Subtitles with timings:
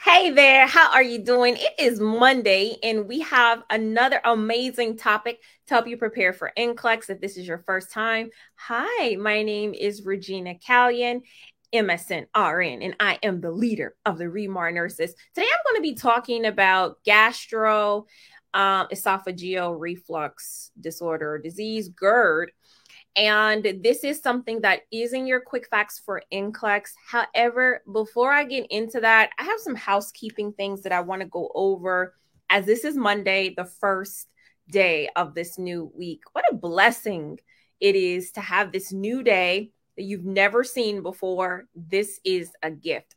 [0.00, 1.56] Hey there, how are you doing?
[1.58, 7.10] It is Monday, and we have another amazing topic to help you prepare for NCLEX.
[7.10, 11.22] If this is your first time, hi, my name is Regina Callion,
[11.74, 15.16] MSN RN, and I am the leader of the ReMar nurses.
[15.34, 18.06] Today, I'm going to be talking about gastro
[18.54, 22.52] um, esophageal reflux disorder or disease, GERD.
[23.16, 26.90] And this is something that is in your quick facts for NCLEX.
[27.04, 31.26] However, before I get into that, I have some housekeeping things that I want to
[31.26, 32.14] go over
[32.48, 34.28] as this is Monday, the first
[34.70, 36.22] day of this new week.
[36.32, 37.40] What a blessing
[37.80, 41.66] it is to have this new day that you've never seen before.
[41.74, 43.16] This is a gift.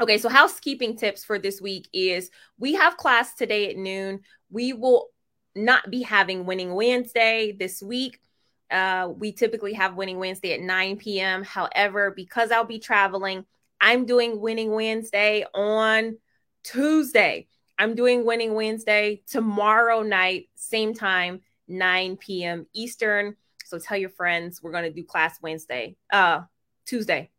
[0.00, 4.20] Okay, so housekeeping tips for this week is we have class today at noon.
[4.50, 5.08] We will
[5.54, 8.20] not be having Winning Wednesday this week.
[8.70, 11.44] Uh, we typically have Winning Wednesday at 9 p.m.
[11.44, 13.44] However, because I'll be traveling,
[13.80, 16.18] I'm doing Winning Wednesday on
[16.64, 17.46] Tuesday.
[17.78, 22.66] I'm doing Winning Wednesday tomorrow night, same time, 9 p.m.
[22.74, 23.36] Eastern.
[23.64, 26.42] So tell your friends we're going to do class Wednesday, uh,
[26.86, 27.30] Tuesday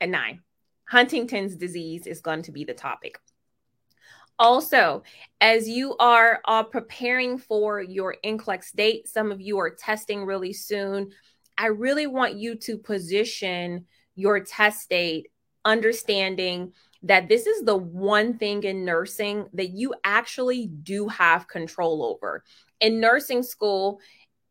[0.00, 0.40] at 9.
[0.88, 3.18] Huntington's disease is going to be the topic.
[4.38, 5.02] Also,
[5.40, 10.52] as you are uh, preparing for your NCLEX date, some of you are testing really
[10.52, 11.10] soon.
[11.56, 15.28] I really want you to position your test date
[15.64, 16.72] understanding
[17.02, 22.44] that this is the one thing in nursing that you actually do have control over.
[22.80, 24.00] In nursing school,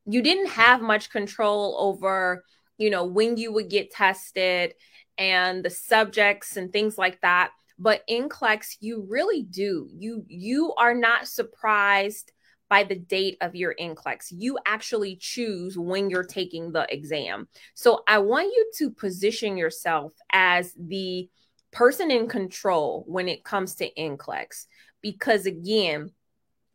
[0.05, 2.43] you didn't have much control over,
[2.77, 4.73] you know, when you would get tested
[5.17, 9.89] and the subjects and things like that but in NCLEX you really do.
[9.93, 12.31] You you are not surprised
[12.69, 17.47] by the date of your NCLEX you actually choose when you're taking the exam.
[17.73, 21.29] So i want you to position yourself as the
[21.71, 24.65] person in control when it comes to NCLEX
[25.01, 26.11] because again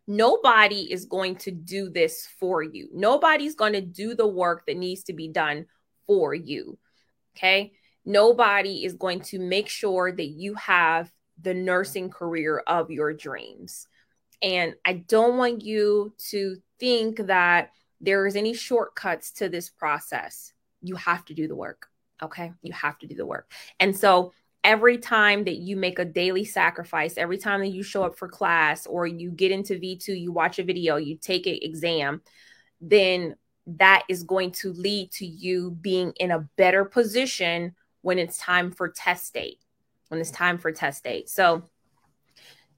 [0.07, 2.89] nobody is going to do this for you.
[2.93, 5.67] Nobody's going to do the work that needs to be done
[6.07, 6.79] for you
[7.37, 7.73] okay
[8.05, 13.87] nobody is going to make sure that you have the nursing career of your dreams.
[14.43, 17.71] And I don't want you to think that
[18.01, 20.53] there is any shortcuts to this process.
[20.81, 21.87] You have to do the work.
[22.23, 22.53] Okay.
[22.63, 23.51] You have to do the work.
[23.79, 24.33] And so
[24.65, 28.29] every time that you make a daily sacrifice, every time that you show up for
[28.29, 32.23] class or you get into V2, you watch a video, you take an exam,
[32.81, 33.37] then
[33.67, 38.71] that is going to lead to you being in a better position when it's time
[38.71, 39.61] for test date,
[40.09, 41.29] when it's time for test date.
[41.31, 41.65] So,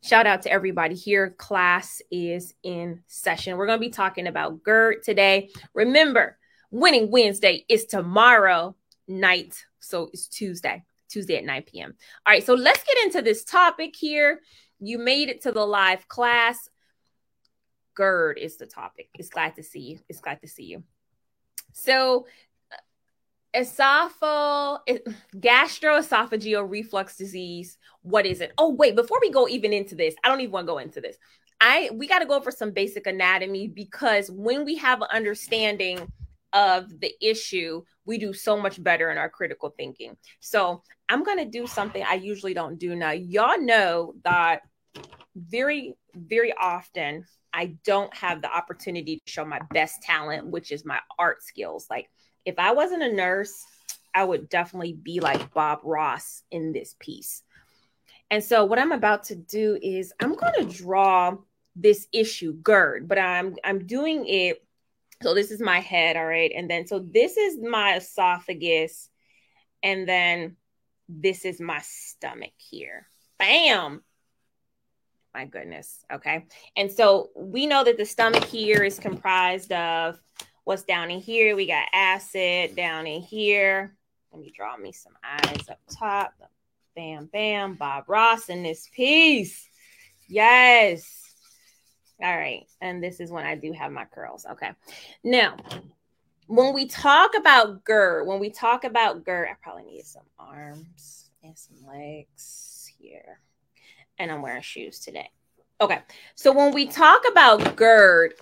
[0.02, 1.30] shout out to everybody here.
[1.30, 3.56] Class is in session.
[3.56, 5.50] We're going to be talking about GERD today.
[5.74, 6.38] Remember,
[6.70, 8.76] winning Wednesday is tomorrow
[9.08, 9.64] night.
[9.80, 11.94] So, it's Tuesday, Tuesday at 9 p.m.
[12.26, 14.40] All right, so let's get into this topic here.
[14.78, 16.68] You made it to the live class.
[17.96, 19.08] GERD is the topic.
[19.14, 19.98] It's glad to see you.
[20.08, 20.82] It's glad to see you.
[21.72, 22.26] So,
[23.54, 24.80] esophageal
[25.36, 28.52] gastroesophageal reflux disease what is it?
[28.58, 31.00] Oh wait before we go even into this i don't even want to go into
[31.00, 31.16] this.
[31.60, 36.06] I we got to go over some basic anatomy because when we have an understanding
[36.52, 40.16] of the issue we do so much better in our critical thinking.
[40.40, 42.94] So i'm going to do something i usually don't do.
[42.94, 44.60] Now y'all know that
[45.36, 50.84] very very often i don't have the opportunity to show my best talent which is
[50.84, 51.86] my art skills.
[51.88, 52.10] Like
[52.44, 53.64] if I wasn't a nurse,
[54.14, 57.42] I would definitely be like Bob Ross in this piece.
[58.30, 61.36] And so what I'm about to do is I'm going to draw
[61.76, 64.64] this issue GERD, but I'm I'm doing it
[65.22, 66.52] so this is my head, all right?
[66.54, 69.08] And then so this is my esophagus
[69.82, 70.56] and then
[71.08, 73.06] this is my stomach here.
[73.38, 74.02] Bam.
[75.34, 76.04] My goodness.
[76.12, 76.46] Okay.
[76.76, 80.20] And so we know that the stomach here is comprised of
[80.64, 81.54] what's down in here.
[81.54, 83.94] We got acid down in here.
[84.32, 86.34] Let me draw me some eyes up top.
[86.96, 87.74] Bam, bam.
[87.74, 89.68] Bob Ross in this piece.
[90.28, 91.34] Yes.
[92.20, 92.66] All right.
[92.80, 94.46] And this is when I do have my curls.
[94.50, 94.70] Okay.
[95.22, 95.56] Now,
[96.46, 101.30] when we talk about GERD, when we talk about GERD, I probably need some arms
[101.42, 103.40] and some legs here.
[104.18, 105.30] And I'm wearing shoes today.
[105.80, 106.00] Okay.
[106.36, 108.34] So when we talk about GERD,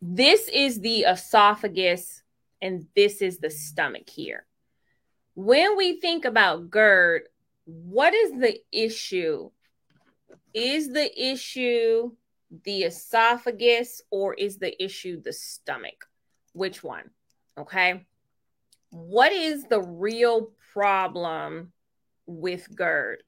[0.00, 2.22] this is the esophagus
[2.62, 4.46] and this is the stomach here.
[5.34, 7.22] When we think about GERD,
[7.64, 9.50] what is the issue?
[10.52, 12.12] Is the issue
[12.64, 16.06] the esophagus or is the issue the stomach?
[16.52, 17.10] Which one?
[17.58, 18.06] Okay.
[18.90, 21.72] What is the real problem
[22.26, 23.22] with GERD?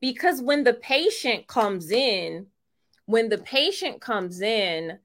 [0.00, 2.46] Because when the patient comes in,
[3.06, 4.98] when the patient comes in,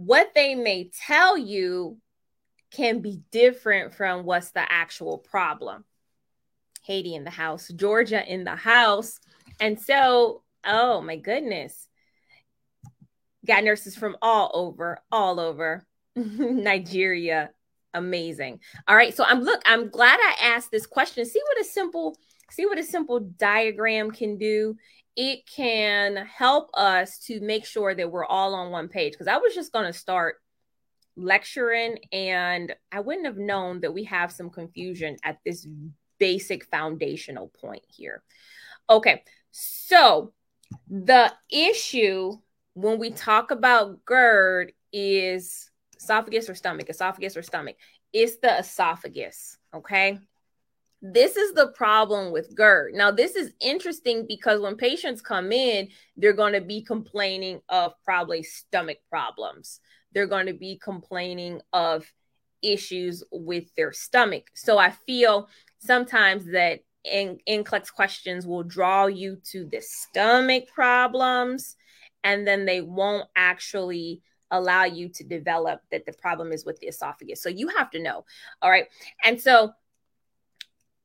[0.00, 1.98] what they may tell you
[2.72, 5.84] can be different from what's the actual problem.
[6.84, 9.20] Haiti in the house, Georgia in the house.
[9.60, 11.86] And so, oh my goodness.
[13.46, 15.86] Got nurses from all over, all over
[16.16, 17.50] Nigeria.
[17.92, 18.60] Amazing.
[18.88, 19.14] All right.
[19.14, 21.26] So I'm look, I'm glad I asked this question.
[21.26, 22.16] See what a simple,
[22.50, 24.76] see what a simple diagram can do.
[25.16, 29.12] It can help us to make sure that we're all on one page.
[29.12, 30.36] Because I was just going to start
[31.16, 35.66] lecturing and I wouldn't have known that we have some confusion at this
[36.18, 38.22] basic foundational point here.
[38.88, 40.32] Okay, so
[40.88, 42.32] the issue
[42.74, 45.70] when we talk about GERD is
[46.00, 47.76] esophagus or stomach, esophagus or stomach.
[48.12, 50.18] It's the esophagus, okay?
[51.02, 52.94] This is the problem with GERD.
[52.94, 57.94] Now, this is interesting because when patients come in, they're going to be complaining of
[58.04, 59.80] probably stomach problems
[60.12, 62.10] they're going to be complaining of
[62.62, 64.50] issues with their stomach.
[64.54, 65.48] So I feel
[65.78, 71.76] sometimes that in NCLEX questions will draw you to the stomach problems
[72.22, 74.20] and then they won't actually
[74.50, 77.42] allow you to develop that the problem is with the esophagus.
[77.42, 78.24] So you have to know.
[78.60, 78.86] All right.
[79.24, 79.72] And so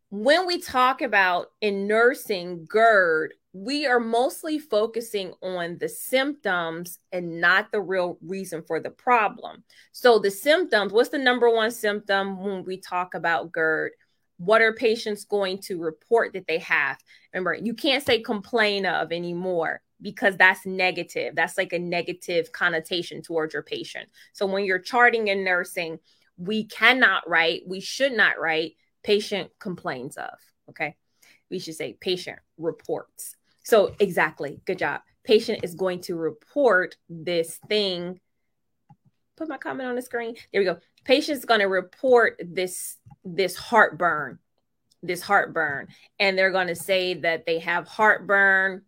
[0.10, 7.40] when we talk about in nursing GERD, we are mostly focusing on the symptoms and
[7.40, 9.63] not the real reason for the problem.
[9.94, 13.92] So, the symptoms what's the number one symptom when we talk about GERD?
[14.38, 16.98] What are patients going to report that they have?
[17.34, 21.34] Remember, you can't say complain of anymore because that's negative.
[21.36, 24.10] That's like a negative connotation towards your patient.
[24.34, 26.00] So, when you're charting in nursing,
[26.38, 28.74] we cannot write, we should not write
[29.06, 30.38] patient complains of.
[30.69, 30.96] Okay.
[31.50, 33.36] We should say patient reports
[33.66, 34.62] so, exactly.
[34.66, 35.02] Good job.
[35.24, 38.19] Patient is going to report this thing.
[39.38, 40.36] Put my comment on the screen.
[40.54, 40.78] There we go.
[41.04, 44.38] Patient's going to report this this heartburn,
[45.02, 45.88] this heartburn,
[46.19, 48.84] and they're going to say that they have heartburn.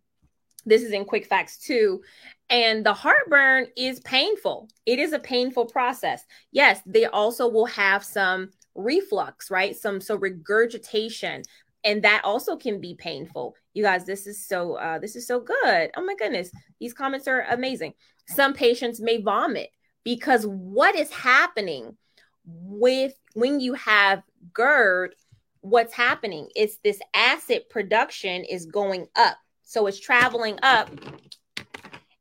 [0.64, 2.02] This is in quick facts too.
[2.48, 4.68] And the heartburn is painful.
[4.86, 6.24] It is a painful process.
[6.52, 9.76] Yes, they also will have some reflux, right?
[9.76, 11.42] Some so regurgitation
[11.84, 13.54] and that also can be painful.
[13.74, 15.90] You guys this is so uh, this is so good.
[15.96, 17.94] Oh my goodness these comments are amazing.
[18.28, 19.70] Some patients may vomit
[20.04, 21.96] because what is happening
[22.44, 24.22] with when you have
[24.52, 25.14] gerd
[25.60, 29.36] what's happening It's this acid production is going up.
[29.64, 30.88] So it's traveling up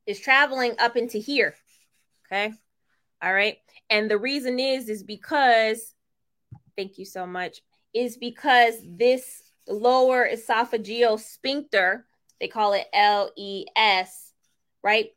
[0.06, 1.56] is traveling up into here
[2.28, 2.54] okay?
[3.22, 3.58] All right?
[3.90, 5.94] And the reason is is because
[6.78, 7.62] thank you so much
[7.94, 12.06] is because this lower esophageal sphincter,
[12.40, 14.34] they call it LES,
[14.84, 15.10] right?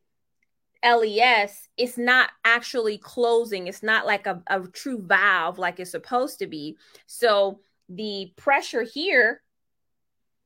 [0.82, 3.66] LES, it's not actually closing.
[3.66, 6.78] It's not like a, a true valve like it's supposed to be.
[7.06, 9.42] So the pressure here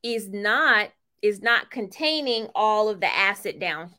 [0.03, 0.91] is not
[1.23, 3.91] is not containing all of the acid down.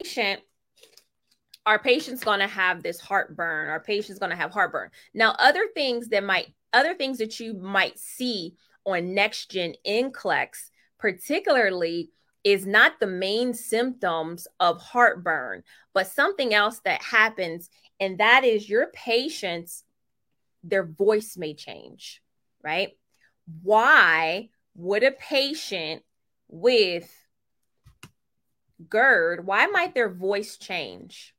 [0.00, 0.42] Patient
[1.68, 5.66] our patient's going to have this heartburn our patient's going to have heartburn now other
[5.74, 8.54] things that might other things that you might see
[8.84, 12.10] on next gen NCLEX, particularly,
[12.44, 17.68] is not the main symptoms of heartburn, but something else that happens,
[18.00, 19.84] and that is your patients,
[20.62, 22.22] their voice may change,
[22.62, 22.96] right?
[23.62, 26.02] Why would a patient
[26.48, 27.12] with
[28.88, 31.34] GERD, why might their voice change?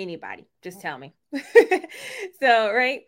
[0.00, 0.46] Anybody.
[0.62, 0.82] Just mm.
[0.82, 1.14] tell me.
[2.40, 3.02] So right?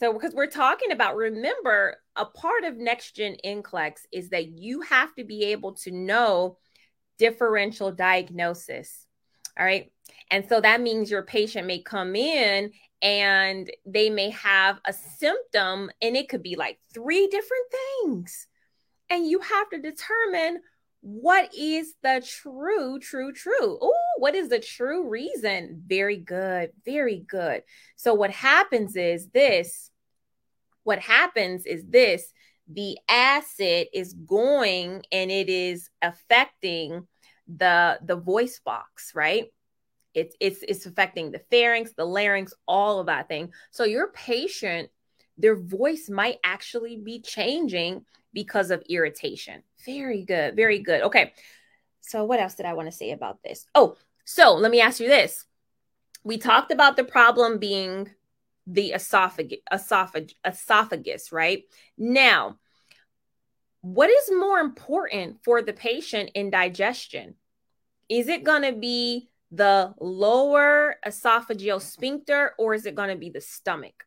[0.00, 4.80] So because we're talking about remember a part of next gen NCLEX is that you
[4.82, 6.58] have to be able to know
[7.18, 9.06] differential diagnosis
[9.58, 9.90] all right?
[10.30, 15.90] And so that means your patient may come in and they may have a symptom
[16.02, 17.66] and it could be like three different
[18.02, 18.46] things.
[19.10, 20.60] And you have to determine
[21.00, 23.78] what is the true, true, true?
[23.80, 25.82] Oh, what is the true reason?
[25.86, 27.62] Very good, very good.
[27.96, 29.90] So, what happens is this
[30.84, 32.32] what happens is this
[32.66, 37.06] the acid is going and it is affecting
[37.46, 39.52] the the voice box right
[40.14, 44.88] it's it's it's affecting the pharynx the larynx all of that thing so your patient
[45.36, 48.02] their voice might actually be changing
[48.32, 50.56] because of irritation very good.
[50.56, 51.02] Very good.
[51.02, 51.32] Okay.
[52.00, 53.66] So, what else did I want to say about this?
[53.74, 55.44] Oh, so let me ask you this.
[56.22, 58.10] We talked about the problem being
[58.66, 61.64] the esophagus, esophagus, esophagus, right?
[61.98, 62.58] Now,
[63.82, 67.34] what is more important for the patient in digestion?
[68.08, 73.28] Is it going to be the lower esophageal sphincter or is it going to be
[73.28, 74.06] the stomach?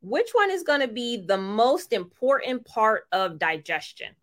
[0.00, 4.16] Which one is going to be the most important part of digestion?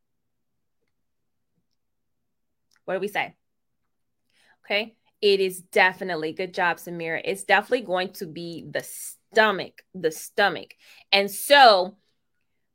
[2.83, 3.35] What do we say?
[4.65, 4.95] Okay.
[5.21, 7.21] It is definitely, good job, Samira.
[7.23, 10.73] It's definitely going to be the stomach, the stomach.
[11.11, 11.97] And so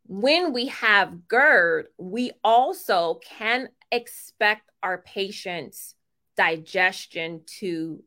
[0.07, 5.95] when we have GERD, we also can expect our patients'
[6.37, 8.03] digestion to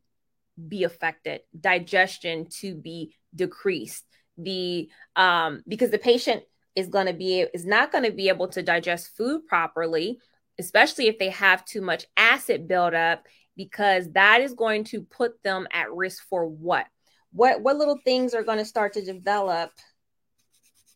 [0.68, 4.04] be affected, digestion to be decreased.
[4.36, 6.44] The um, because the patient
[6.76, 10.20] is going to be is not going to be able to digest food properly,
[10.60, 13.26] especially if they have too much acid buildup,
[13.58, 16.86] because that is going to put them at risk for what?
[17.32, 19.72] What what little things are going to start to develop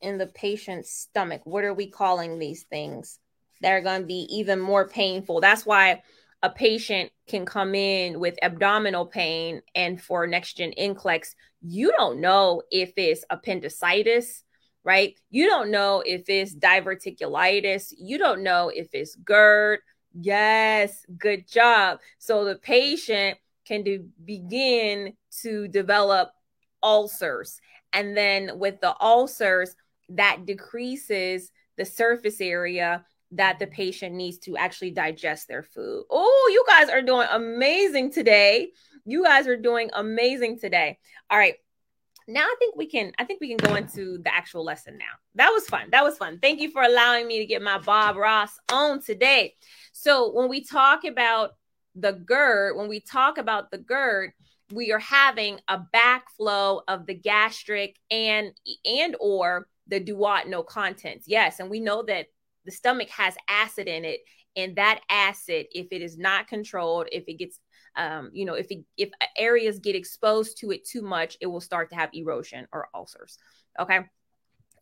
[0.00, 1.42] in the patient's stomach.
[1.44, 3.18] What are we calling these things?
[3.60, 5.40] They're going to be even more painful.
[5.40, 6.02] That's why
[6.42, 12.20] a patient can come in with abdominal pain and for next gen NCLEX, you don't
[12.20, 14.42] know if it's appendicitis,
[14.82, 15.14] right?
[15.30, 17.94] You don't know if it's diverticulitis.
[17.96, 19.78] You don't know if it's GERD.
[20.14, 22.00] Yes, good job.
[22.18, 26.32] So the patient can do, begin to develop
[26.82, 27.60] ulcers.
[27.92, 29.74] And then with the ulcers,
[30.10, 36.04] that decreases the surface area that the patient needs to actually digest their food.
[36.10, 38.68] Oh, you guys are doing amazing today.
[39.04, 40.98] You guys are doing amazing today.
[41.30, 41.54] All right.
[42.28, 45.14] Now I think we can I think we can go into the actual lesson now.
[45.34, 45.88] That was fun.
[45.90, 46.38] That was fun.
[46.40, 49.54] Thank you for allowing me to get my Bob Ross on today.
[49.92, 51.52] So, when we talk about
[51.94, 54.32] the GERD, when we talk about the GERD,
[54.72, 58.52] we are having a backflow of the gastric and
[58.84, 61.26] and or the duodenal contents.
[61.28, 62.26] Yes, and we know that
[62.64, 64.20] the stomach has acid in it,
[64.56, 67.58] and that acid, if it is not controlled, if it gets
[67.96, 71.60] um, you know, if it, if areas get exposed to it too much, it will
[71.60, 73.38] start to have erosion or ulcers.
[73.78, 74.00] Okay.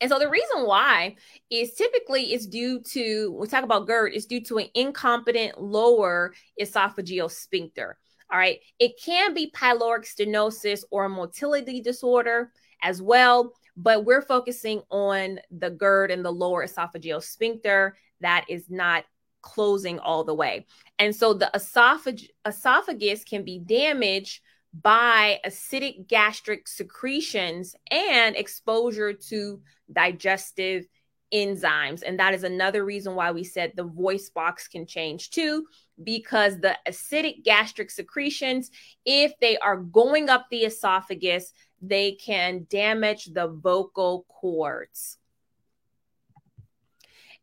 [0.00, 1.16] And so the reason why
[1.50, 6.32] is typically it's due to we talk about GERD, it's due to an incompetent lower
[6.60, 7.98] esophageal sphincter.
[8.32, 8.60] All right.
[8.78, 12.52] It can be pyloric stenosis or motility disorder
[12.82, 18.68] as well but we're focusing on the GERD and the lower esophageal sphincter that is
[18.68, 19.04] not
[19.42, 20.66] closing all the way.
[20.98, 24.42] And so the esophag- esophagus can be damaged
[24.72, 29.60] by acidic gastric secretions and exposure to
[29.92, 30.86] digestive
[31.32, 32.02] enzymes.
[32.04, 35.66] And that is another reason why we said the voice box can change too,
[36.02, 38.70] because the acidic gastric secretions,
[39.04, 45.18] if they are going up the esophagus, they can damage the vocal cords.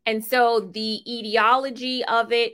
[0.07, 2.53] And so the etiology of it,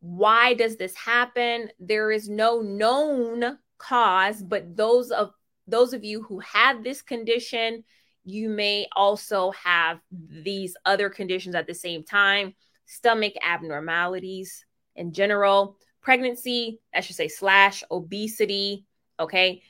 [0.00, 1.68] why does this happen?
[1.80, 5.32] There is no known cause, but those of
[5.66, 7.84] those of you who have this condition,
[8.24, 12.54] you may also have these other conditions at the same time,
[12.86, 18.84] stomach abnormalities in general, pregnancy, I should say slash obesity,
[19.18, 19.62] okay?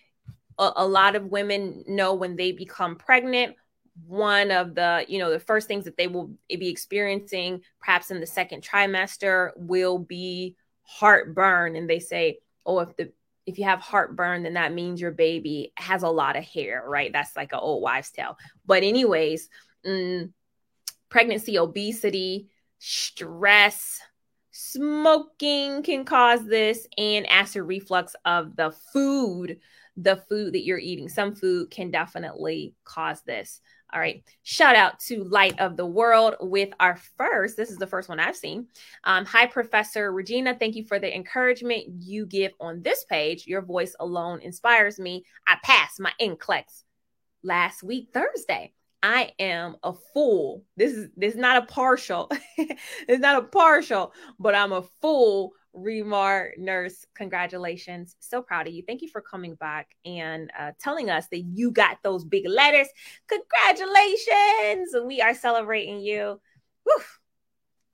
[0.59, 3.57] a, a lot of women know when they become pregnant
[4.07, 8.21] one of the you know the first things that they will be experiencing perhaps in
[8.21, 13.13] the second trimester will be heartburn and they say oh if the
[13.47, 17.13] if you have heartburn then that means your baby has a lot of hair right
[17.13, 18.37] that's like an old wives tale
[18.67, 19.49] but anyways
[19.87, 20.31] mm,
[21.09, 22.49] pregnancy obesity
[22.79, 24.01] stress
[24.51, 29.59] smoking can cause this and acid reflux of the food
[29.97, 31.09] the food that you're eating.
[31.09, 33.61] Some food can definitely cause this.
[33.95, 34.25] All right.
[34.43, 37.57] Shout out to Light of the World with our first.
[37.57, 38.67] This is the first one I've seen.
[39.05, 40.57] Um, hi, Professor Regina.
[40.59, 43.47] Thank you for the encouragement you give on this page.
[43.47, 45.25] Your voice alone inspires me.
[45.47, 46.83] I passed my NCLEX
[47.45, 48.73] last week, Thursday.
[49.01, 50.65] I am a fool.
[50.77, 52.33] This is this is not a partial.
[52.59, 58.17] it's not a partial, but I'm a fool ReMar Nurse, congratulations.
[58.21, 58.83] So proud of you.
[58.87, 62.89] Thank you for coming back and uh, telling us that you got those big letters.
[63.29, 64.95] Congratulations.
[65.05, 66.41] We are celebrating you.
[66.85, 67.03] Whew.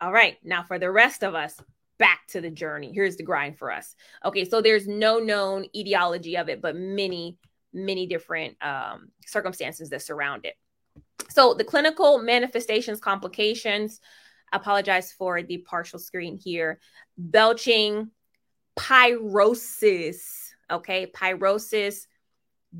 [0.00, 0.36] All right.
[0.42, 1.58] Now, for the rest of us,
[1.98, 2.92] back to the journey.
[2.94, 3.94] Here's the grind for us.
[4.24, 4.44] Okay.
[4.44, 7.36] So there's no known etiology of it, but many,
[7.72, 10.54] many different um, circumstances that surround it.
[11.28, 14.00] So the clinical manifestations, complications,
[14.52, 16.80] apologize for the partial screen here.
[17.16, 18.10] Belching,
[18.78, 21.06] pyrosis, okay?
[21.06, 22.06] Pyrosis,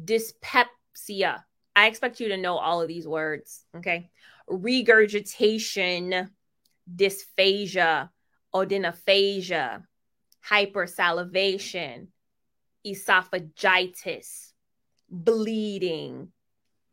[0.05, 1.45] dyspepsia.
[1.77, 3.65] I expect you to know all of these words.
[3.77, 4.11] Okay.
[4.49, 6.31] Regurgitation,
[6.95, 8.11] dysphagia,
[8.55, 9.83] odynophagia,
[10.49, 12.09] hypersalivation,
[12.87, 14.53] esophagitis,
[15.09, 16.33] bleeding,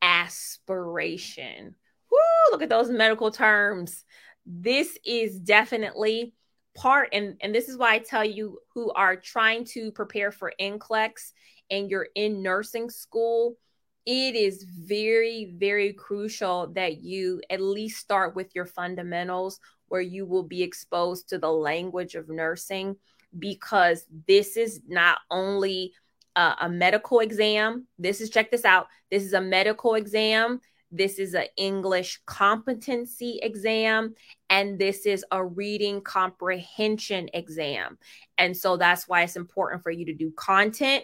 [0.02, 1.76] aspiration.
[2.12, 4.06] Woo, look at those medical terms.
[4.50, 6.34] This is definitely
[6.74, 10.54] part, and, and this is why I tell you who are trying to prepare for
[10.60, 11.34] NCLEX
[11.70, 13.58] and you're in nursing school,
[14.06, 20.26] it is very, very crucial that you at least start with your fundamentals where you
[20.26, 22.96] will be exposed to the language of nursing
[23.38, 25.94] because this is not only
[26.38, 27.86] a, a medical exam.
[28.00, 30.62] This is, check this out, this is a medical exam.
[30.92, 34.16] This is an English competency exam,
[34.50, 37.98] and this is a reading comprehension exam.
[38.38, 41.04] And so that's why it's important for you to do content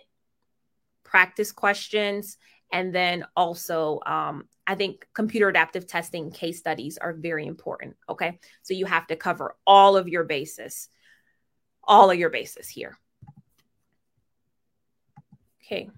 [1.03, 2.37] practice questions.
[2.71, 7.95] And then also, um, I think computer adaptive testing case studies are very important.
[8.09, 8.39] Okay.
[8.63, 10.89] So you have to cover all of your bases,
[11.83, 12.97] all of your bases here.
[15.63, 15.89] Okay.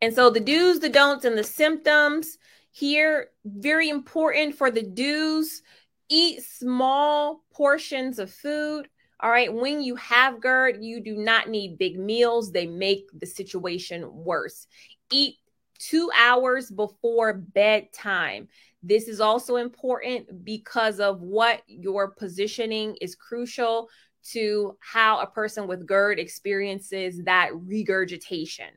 [0.00, 2.36] And so the do's, the don'ts, and the symptoms
[2.72, 5.62] here, very important for the do's.
[6.08, 8.88] Eat small portions of food.
[9.20, 9.52] All right.
[9.52, 12.50] When you have GERD, you do not need big meals.
[12.50, 14.66] They make the situation worse.
[15.12, 15.36] Eat
[15.78, 18.48] two hours before bedtime.
[18.82, 23.88] This is also important because of what your positioning is crucial
[24.30, 28.68] to how a person with GERD experiences that regurgitation.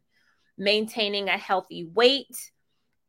[0.58, 2.52] Maintaining a healthy weight.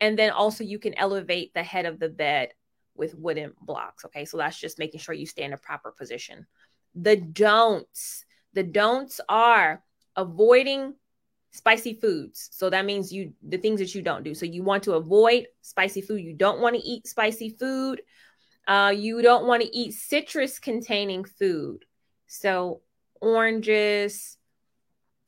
[0.01, 2.51] And then also, you can elevate the head of the bed
[2.95, 4.05] with wooden blocks.
[4.05, 4.25] Okay.
[4.25, 6.47] So that's just making sure you stay in a proper position
[6.97, 8.25] the don'ts.
[8.55, 9.83] The don'ts are
[10.17, 10.95] avoiding
[11.53, 12.49] spicy foods.
[12.53, 14.35] So that means you the things that you don't do.
[14.35, 16.23] So you want to avoid spicy food.
[16.23, 18.01] You don't want to eat spicy food.
[18.67, 21.85] Uh, you don't want to eat citrus containing food.
[22.27, 22.81] So
[23.21, 24.39] oranges,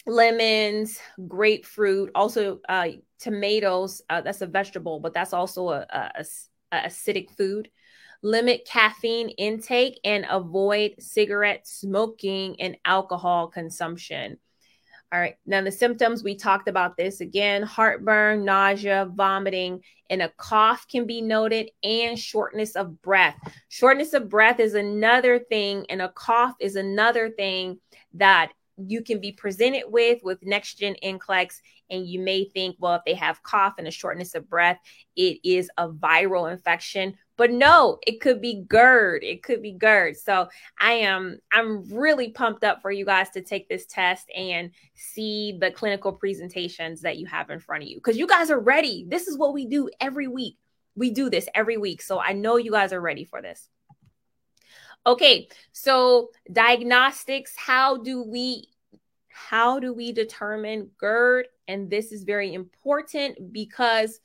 [0.09, 2.88] lemons, grapefruit, also uh,
[3.21, 4.03] tomatoes.
[4.11, 6.25] Uh, that's a vegetable, but that's also a, a,
[6.73, 7.68] a acidic food
[8.23, 14.37] limit caffeine intake, and avoid cigarette smoking and alcohol consumption.
[15.12, 15.37] All right.
[15.47, 21.07] Now, the symptoms, we talked about this again heartburn, nausea, vomiting, and a cough can
[21.07, 23.37] be noted, and shortness of breath.
[23.68, 27.79] Shortness of breath is another thing, and a cough is another thing
[28.14, 28.51] that
[28.86, 31.60] you can be presented with with next gen NCLEX.
[31.90, 34.78] And you may think, well, if they have cough and a shortness of breath,
[35.16, 37.14] it is a viral infection.
[37.36, 39.24] But no, it could be GERD.
[39.24, 40.16] It could be GERD.
[40.16, 44.70] So I am I'm really pumped up for you guys to take this test and
[44.94, 48.60] see the clinical presentations that you have in front of you because you guys are
[48.60, 49.06] ready.
[49.08, 50.56] This is what we do every week.
[50.94, 52.02] We do this every week.
[52.02, 53.68] So I know you guys are ready for this.
[55.06, 58.68] Okay, so diagnostics, how do we
[59.30, 61.46] how do we determine GERD?
[61.68, 64.20] And this is very important because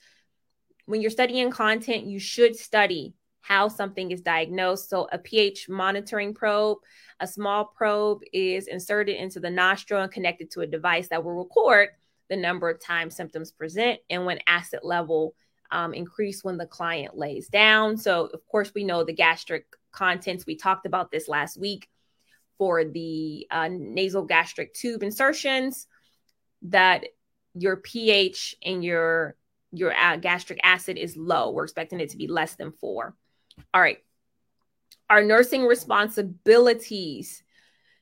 [0.86, 4.90] when you're studying content, you should study how something is diagnosed.
[4.90, 6.80] So, a pH monitoring probe,
[7.20, 11.34] a small probe is inserted into the nostril and connected to a device that will
[11.34, 11.90] record
[12.30, 15.36] the number of times symptoms present and when acid level
[15.72, 17.98] um, increase when the client lays down.
[17.98, 20.46] So, of course, we know the gastric contents.
[20.46, 21.88] We talked about this last week
[22.58, 25.88] for the uh, nasal gastric tube insertions
[26.64, 27.06] that
[27.54, 29.36] your pH and your
[29.72, 31.50] your gastric acid is low.
[31.50, 33.16] We're expecting it to be less than four.
[33.74, 33.98] All right.
[35.10, 37.44] Our nursing responsibilities.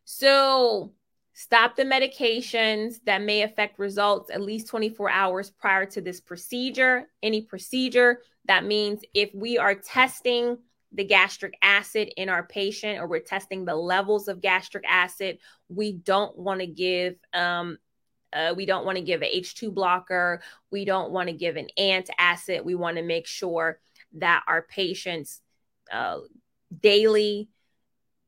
[0.04, 0.94] So,
[1.34, 7.08] stop the medications that may affect results at least 24 hours prior to this procedure.
[7.24, 10.58] Any procedure, that means if we are testing
[10.94, 15.38] the gastric acid in our patient or we're testing the levels of gastric acid,
[15.70, 17.78] we don't want to give um,
[18.34, 20.42] uh, we don't want to give an H2 blocker.
[20.72, 22.64] We don't want to give an antacid.
[22.64, 23.80] We want to make sure
[24.14, 25.42] that our patients'
[25.92, 26.20] uh,
[26.82, 27.50] daily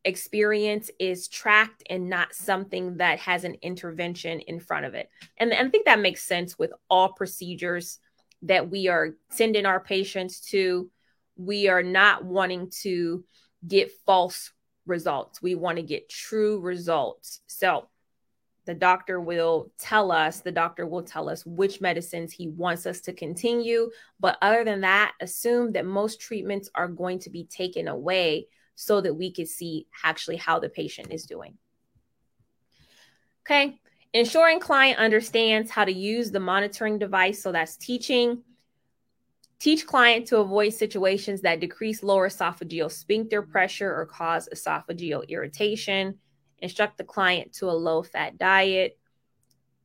[0.05, 5.09] experience is tracked and not something that has an intervention in front of it.
[5.37, 7.99] And, and I think that makes sense with all procedures
[8.41, 10.89] that we are sending our patients to.
[11.35, 13.23] We are not wanting to
[13.67, 14.51] get false
[14.85, 15.41] results.
[15.41, 17.41] We want to get true results.
[17.47, 17.87] So,
[18.65, 23.01] the doctor will tell us the doctor will tell us which medicines he wants us
[23.01, 23.91] to continue.
[24.19, 29.01] But other than that assume that most treatments are going to be taken away so
[29.01, 31.57] that we can see actually how the patient is doing.
[33.45, 33.79] Okay.
[34.13, 37.41] Ensuring client understands how to use the monitoring device.
[37.41, 38.43] So that's teaching
[39.63, 46.19] Teach client to avoid situations that decrease lower esophageal sphincter pressure or cause esophageal irritation.
[46.59, 48.99] Instruct the client to a low fat diet.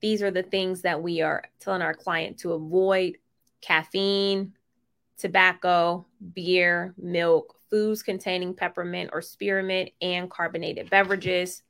[0.01, 3.19] These are the things that we are telling our client to avoid
[3.61, 4.53] caffeine,
[5.17, 11.63] tobacco, beer, milk, foods containing peppermint or spearmint, and carbonated beverages.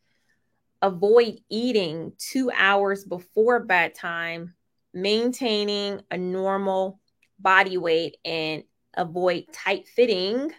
[0.81, 4.55] Avoid eating two hours before bedtime,
[4.95, 7.01] maintaining a normal
[7.39, 10.51] body weight, and avoid tight fitting,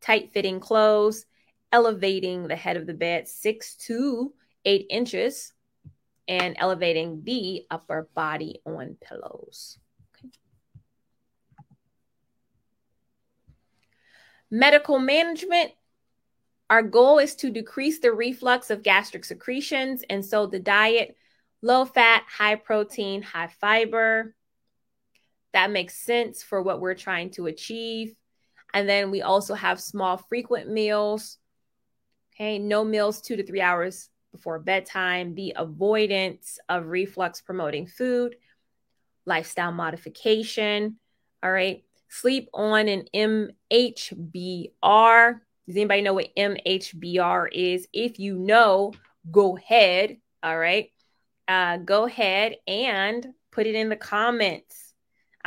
[0.00, 1.26] tight fitting clothes,
[1.72, 4.32] elevating the head of the bed six to
[4.64, 5.52] eight inches,
[6.26, 9.78] and elevating the upper body on pillows.
[14.50, 15.72] Medical management
[16.70, 20.04] our goal is to decrease the reflux of gastric secretions.
[20.10, 21.16] And so the diet,
[21.62, 24.34] low fat, high protein, high fiber,
[25.52, 28.14] that makes sense for what we're trying to achieve.
[28.74, 31.38] And then we also have small, frequent meals.
[32.34, 38.36] Okay, no meals two to three hours before bedtime, the avoidance of reflux promoting food,
[39.24, 40.98] lifestyle modification.
[41.42, 47.86] All right, sleep on an MHBR does anybody know what MHBR is?
[47.92, 48.94] If you know,
[49.30, 50.16] go ahead.
[50.42, 50.90] All right.
[51.46, 54.87] Uh, go ahead and put it in the comments.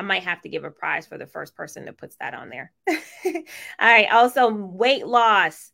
[0.02, 2.50] I might have to give a prize for the first person that puts that on
[2.50, 2.72] there.
[2.90, 3.44] All
[3.80, 4.12] right.
[4.12, 5.72] Also, weight loss,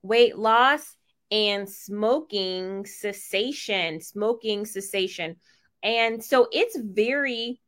[0.00, 0.96] weight loss,
[1.32, 5.34] and smoking cessation, smoking cessation.
[5.82, 7.60] And so it's very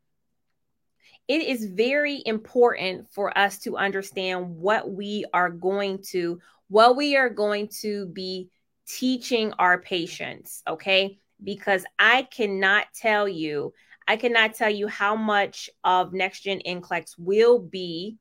[1.27, 6.39] it is very important for us to understand what we are going to
[6.69, 8.49] what we are going to be
[8.87, 13.73] teaching our patients okay because i cannot tell you
[14.09, 18.17] i cannot tell you how much of next gen NCLEX will be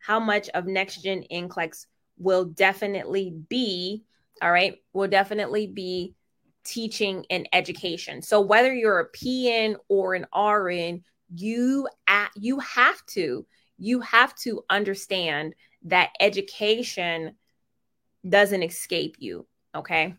[0.00, 1.86] how much of next gen NCLEX
[2.18, 4.04] will definitely be
[4.42, 6.14] all right will definitely be
[6.68, 8.20] teaching and education.
[8.20, 11.02] So whether you're a pn or an rn
[11.34, 13.46] you at, you have to
[13.78, 17.36] you have to understand that education
[18.28, 20.14] doesn't escape you okay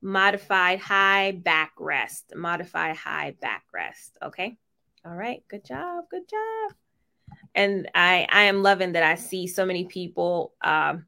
[0.00, 4.10] modified high backrest, modified high backrest.
[4.22, 4.56] okay
[5.04, 6.76] all right good job good job
[7.54, 11.06] and i i am loving that i see so many people um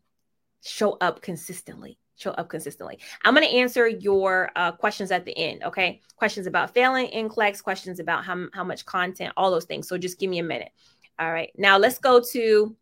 [0.62, 2.98] show up consistently show up consistently.
[3.24, 5.64] I'm going to answer your uh, questions at the end.
[5.64, 6.00] Okay.
[6.16, 9.88] Questions about failing in NCLEX, questions about how, how much content, all those things.
[9.88, 10.70] So just give me a minute.
[11.18, 11.50] All right.
[11.57, 12.76] Now let's go to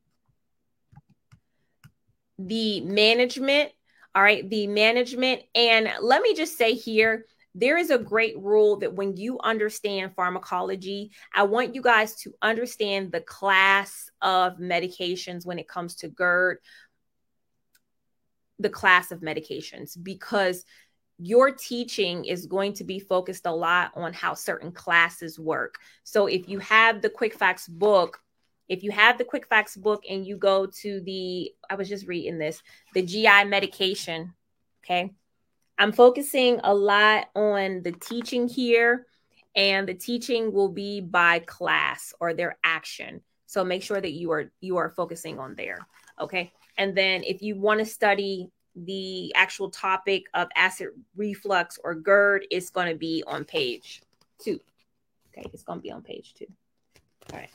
[2.38, 3.70] the management.
[4.14, 4.48] All right.
[4.48, 5.42] The management.
[5.54, 10.14] And let me just say here, there is a great rule that when you understand
[10.14, 16.08] pharmacology, I want you guys to understand the class of medications when it comes to
[16.08, 16.58] GERD,
[18.58, 20.64] the class of medications because
[21.18, 25.74] your teaching is going to be focused a lot on how certain classes work.
[26.04, 28.20] So if you have the Quick Facts book,
[28.68, 32.06] if you have the Quick Facts book and you go to the, I was just
[32.06, 32.62] reading this,
[32.94, 34.34] the GI medication,
[34.84, 35.12] okay?
[35.78, 39.06] I'm focusing a lot on the teaching here,
[39.54, 43.22] and the teaching will be by class or their action.
[43.46, 45.78] So make sure that you are you are focusing on there,
[46.20, 46.52] okay?
[46.76, 52.46] And then if you want to study the actual topic of acid reflux or GERD,
[52.50, 54.02] it's going to be on page
[54.38, 54.60] two.
[55.32, 56.46] Okay, it's going to be on page two.
[57.32, 57.50] All right.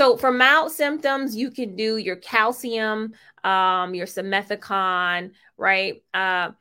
[0.00, 3.12] So for mild symptoms, you can do your calcium,
[3.44, 6.02] um, your simethicone, right?
[6.14, 6.52] Uh,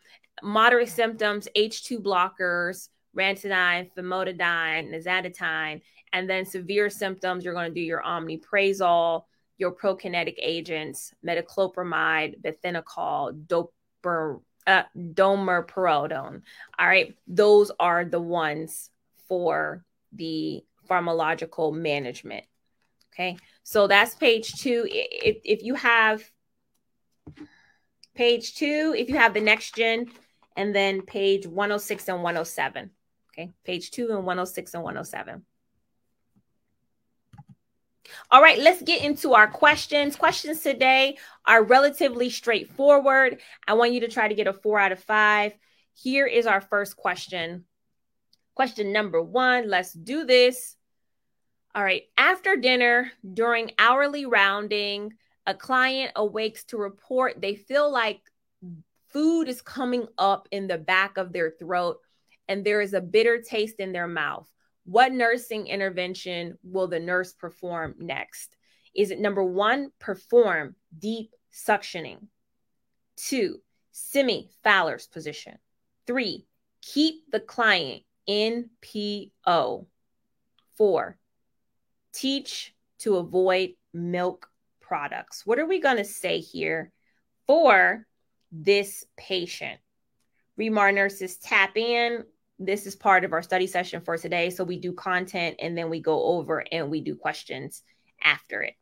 [0.43, 5.79] moderate symptoms, H2 blockers, ranitidine, famotidine, nizatidine,
[6.11, 9.23] and then severe symptoms, you're going to do your omeprazole,
[9.57, 14.83] your prokinetic agents, metoclopramide, bethanechol, doper, uh.
[16.77, 18.89] All right, those are the ones
[19.29, 22.43] for the pharmacological management.
[23.19, 24.87] Okay, so that's page two.
[24.89, 26.23] If, if you have
[28.15, 30.09] page two, if you have the next gen,
[30.55, 32.91] and then page 106 and 107.
[33.33, 35.45] Okay, page two and 106 and 107.
[38.31, 40.15] All right, let's get into our questions.
[40.15, 43.41] Questions today are relatively straightforward.
[43.67, 45.53] I want you to try to get a four out of five.
[45.93, 47.65] Here is our first question.
[48.55, 50.77] Question number one let's do this.
[51.75, 55.13] All right, after dinner, during hourly rounding,
[55.45, 58.21] a client awakes to report they feel like
[59.11, 61.99] food is coming up in the back of their throat
[62.47, 64.49] and there is a bitter taste in their mouth.
[64.85, 68.55] What nursing intervention will the nurse perform next?
[68.95, 72.27] Is it number one, perform deep suctioning?
[73.15, 75.57] Two, semi Fowler's position.
[76.07, 76.47] Three,
[76.81, 79.87] keep the client in PO.
[80.75, 81.17] Four,
[82.13, 84.49] teach to avoid milk
[84.81, 85.45] products.
[85.45, 86.91] What are we going to say here
[87.47, 88.05] for
[88.51, 89.79] this patient?
[90.59, 92.25] ReMar nurses tap in.
[92.57, 94.49] This is part of our study session for today.
[94.49, 97.83] So we do content and then we go over and we do questions
[98.21, 98.73] after it.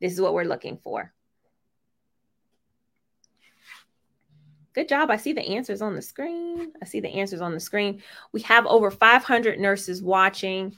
[0.00, 1.12] This is what we're looking for.
[4.74, 5.10] Good job.
[5.10, 6.72] I see the answers on the screen.
[6.82, 8.02] I see the answers on the screen.
[8.32, 10.76] We have over 500 nurses watching.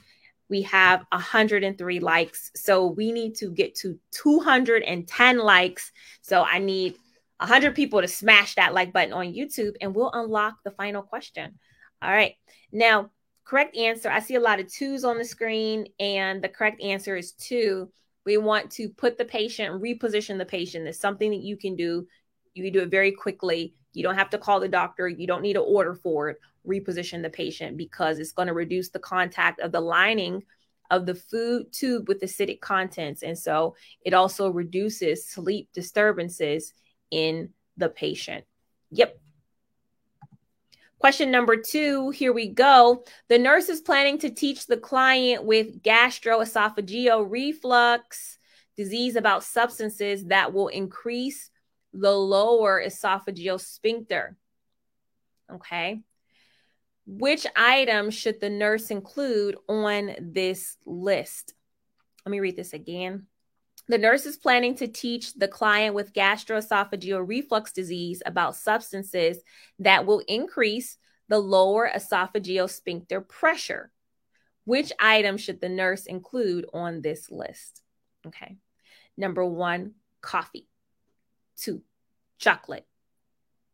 [0.49, 2.51] We have 103 likes.
[2.55, 5.91] So we need to get to 210 likes.
[6.21, 6.97] So I need
[7.37, 11.59] 100 people to smash that like button on YouTube and we'll unlock the final question.
[12.01, 12.35] All right.
[12.71, 13.11] Now,
[13.49, 14.09] correct answer.
[14.09, 17.91] I see a lot of twos on the screen, and the correct answer is two.
[18.25, 20.87] We want to put the patient, reposition the patient.
[20.87, 22.07] It's something that you can do.
[22.53, 23.75] You can do it very quickly.
[23.93, 25.07] You don't have to call the doctor.
[25.07, 26.37] You don't need an order for it.
[26.69, 30.43] Reposition the patient because it's going to reduce the contact of the lining
[30.91, 33.23] of the food tube with acidic contents.
[33.23, 36.73] And so it also reduces sleep disturbances
[37.11, 38.45] in the patient.
[38.91, 39.19] Yep.
[40.99, 43.05] Question number two, here we go.
[43.29, 48.37] The nurse is planning to teach the client with gastroesophageal reflux
[48.75, 51.51] disease about substances that will increase
[51.93, 54.35] the lower esophageal sphincter.
[55.51, 56.01] Okay.
[57.11, 61.55] Which item should the nurse include on this list?
[62.23, 63.25] Let me read this again.
[63.87, 69.39] The nurse is planning to teach the client with gastroesophageal reflux disease about substances
[69.79, 70.97] that will increase
[71.29, 73.91] the lower esophageal sphincter pressure.
[74.65, 77.81] Which item should the nurse include on this list?
[78.27, 78.57] Okay.
[79.17, 80.67] Number one, coffee.
[81.57, 81.81] Two,
[82.37, 82.85] chocolate.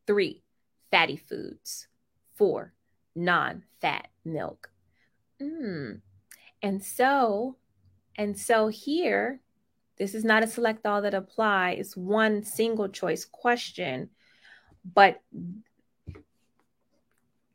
[0.08, 0.42] Three,
[0.90, 1.90] fatty foods.
[2.36, 2.74] Four,
[3.16, 4.70] non fat milk.
[5.42, 6.02] Mm.
[6.62, 7.58] And so,
[8.18, 9.42] and so here,
[9.98, 11.72] this is not a select all that apply.
[11.72, 14.10] It's one single choice question.
[14.94, 15.22] But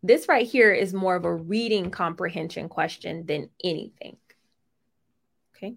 [0.02, 4.16] this right here is more of a reading comprehension question than anything.
[5.54, 5.74] Okay.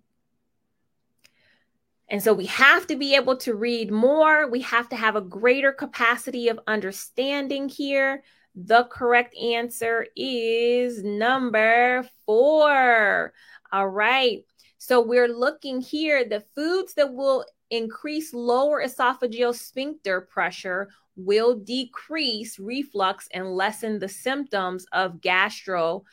[2.10, 4.50] And so we have to be able to read more.
[4.50, 8.24] We have to have a greater capacity of understanding here.
[8.55, 13.33] The correct answer is number four.
[13.71, 14.45] All right.
[14.77, 22.59] So we're looking here the foods that will increase lower esophageal sphincter pressure will decrease
[22.59, 26.03] reflux and lessen the symptoms of gastro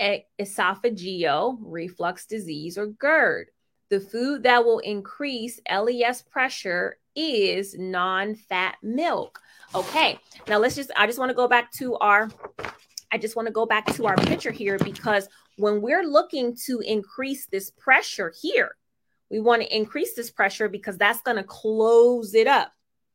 [0.00, 3.50] esophageal reflux disease or GERD.
[3.90, 9.40] The food that will increase LES pressure is non-fat milk.
[9.74, 10.18] Okay.
[10.46, 12.30] Now let's just I just want to go back to our
[13.12, 16.80] I just want to go back to our picture here because when we're looking to
[16.80, 18.76] increase this pressure here,
[19.30, 22.72] we want to increase this pressure because that's going to close it up,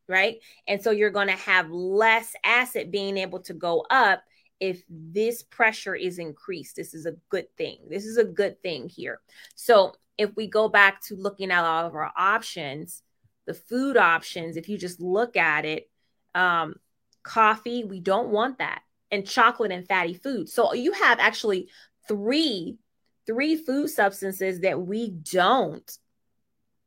[0.08, 0.38] right?
[0.68, 4.24] And so you're going to have less acid being able to go up
[4.60, 6.76] if this pressure is increased.
[6.76, 7.80] This is a good thing.
[7.89, 9.22] This is a good thing here.
[9.56, 13.04] So if we go back to looking at all of our options,
[13.46, 15.89] the food options, if you just look at it,
[16.36, 16.76] um,
[17.24, 20.54] coffee, we don't want that, and chocolate and fatty foods.
[20.54, 21.69] So you have actually
[22.08, 22.78] three
[23.26, 25.98] three food substances that we don't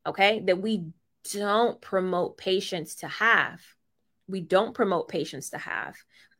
[0.05, 0.85] okay that we
[1.33, 3.61] don't promote patients to have.
[4.27, 5.95] We don't promote patients to have.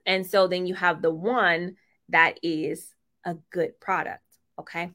[0.05, 1.75] And so then you have the one
[2.09, 2.93] that is
[3.25, 4.21] a good product
[4.59, 4.91] okay?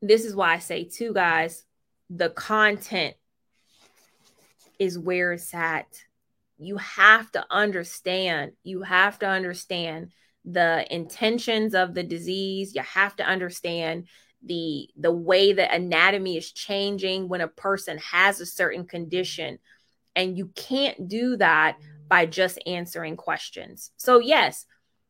[0.00, 1.64] This is why i say too guys
[2.10, 3.14] the content
[4.78, 5.86] is where it's at
[6.64, 10.10] you have to understand you have to understand
[10.44, 12.74] the intentions of the disease.
[12.74, 14.08] You have to understand
[14.44, 19.58] the the way that anatomy is changing when a person has a certain condition
[20.16, 23.92] and you can't do that by just answering questions.
[23.96, 24.66] So yes,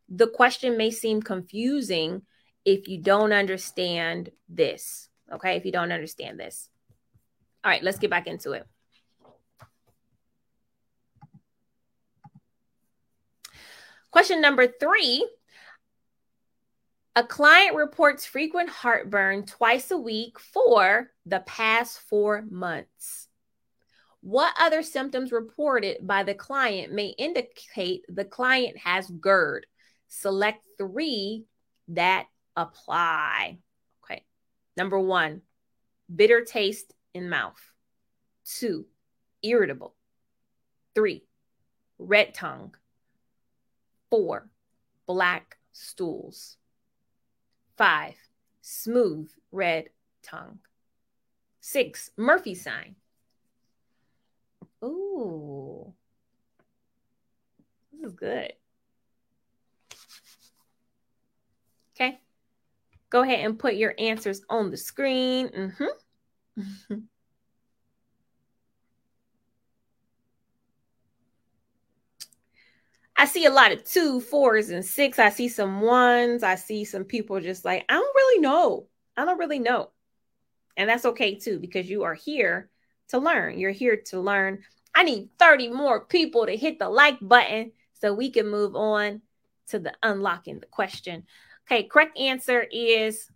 [0.08, 2.22] the question may seem confusing
[2.64, 5.08] if you don't understand this.
[5.32, 5.56] Okay?
[5.56, 6.68] If you don't understand this.
[7.64, 8.66] All right, let's get back into it.
[14.12, 15.26] Question number three
[17.16, 23.28] a client reports frequent heartburn twice a week for the past four months.
[24.20, 29.66] What other symptoms reported by the client may indicate the client has GERD?
[30.08, 31.44] Select three
[31.88, 33.58] that apply.
[34.04, 34.24] Okay.
[34.76, 35.42] Number one,
[36.14, 37.60] bitter taste in mouth.
[38.44, 38.86] Two,
[39.42, 39.94] irritable.
[40.94, 41.24] Three,
[41.98, 42.74] red tongue.
[44.12, 44.50] Four,
[45.06, 46.58] black stools.
[47.78, 48.12] Five,
[48.60, 49.88] smooth red
[50.22, 50.58] tongue.
[51.62, 52.96] Six, Murphy sign.
[54.84, 55.94] Ooh,
[57.90, 58.52] this is good.
[61.96, 62.20] Okay.
[63.08, 65.48] Go ahead and put your answers on the screen.
[65.48, 66.94] Mm-hmm.
[73.22, 75.20] I see a lot of two, fours, and six.
[75.20, 76.42] I see some ones.
[76.42, 78.88] I see some people just like, I don't really know.
[79.16, 79.90] I don't really know.
[80.76, 82.68] And that's okay too, because you are here
[83.10, 83.60] to learn.
[83.60, 84.64] You're here to learn.
[84.92, 89.22] I need 30 more people to hit the like button so we can move on
[89.68, 91.22] to the unlocking the question.
[91.70, 93.30] Okay, correct answer is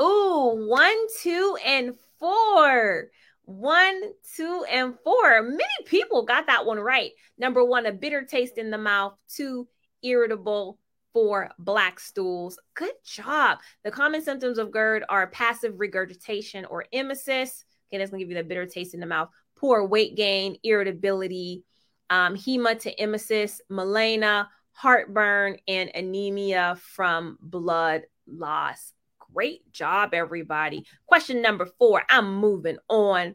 [0.00, 3.08] ooh, one, two, and four.
[3.50, 4.00] One,
[4.36, 5.42] two, and four.
[5.42, 7.10] Many people got that one right.
[7.36, 9.14] Number one, a bitter taste in the mouth.
[9.28, 9.66] Two,
[10.04, 10.78] irritable.
[11.12, 12.60] Four, black stools.
[12.74, 13.58] Good job.
[13.82, 17.64] The common symptoms of GERD are passive regurgitation or emesis.
[17.88, 19.30] Okay, that's gonna give you the bitter taste in the mouth.
[19.56, 21.64] Poor weight gain, irritability,
[22.08, 28.92] um, hematemesis, melena, heartburn, and anemia from blood loss.
[29.32, 30.86] Great job, everybody.
[31.06, 32.02] Question number four.
[32.08, 33.34] I'm moving on.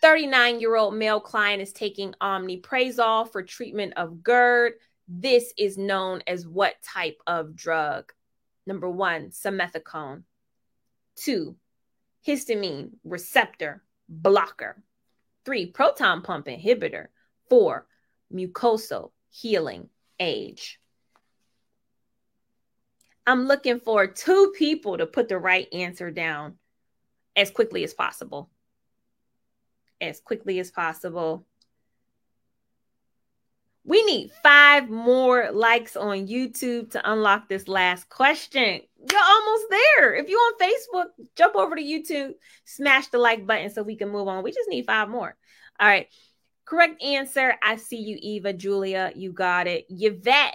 [0.00, 4.74] 39 year old male client is taking omeprazole for treatment of GERD.
[5.08, 8.12] This is known as what type of drug?
[8.66, 10.22] Number one, simethicone.
[11.16, 11.56] Two,
[12.26, 14.82] histamine receptor blocker.
[15.44, 17.08] Three, proton pump inhibitor.
[17.48, 17.86] Four,
[18.32, 20.80] mucosal healing age.
[23.26, 26.56] I'm looking for two people to put the right answer down
[27.36, 28.50] as quickly as possible.
[30.00, 31.46] As quickly as possible.
[33.84, 38.80] We need five more likes on YouTube to unlock this last question.
[39.10, 40.14] You're almost there.
[40.14, 41.06] If you're on Facebook,
[41.36, 44.44] jump over to YouTube, smash the like button so we can move on.
[44.44, 45.36] We just need five more.
[45.80, 46.06] All right.
[46.64, 47.54] Correct answer.
[47.62, 49.12] I see you, Eva, Julia.
[49.16, 49.86] You got it.
[49.88, 50.54] Yvette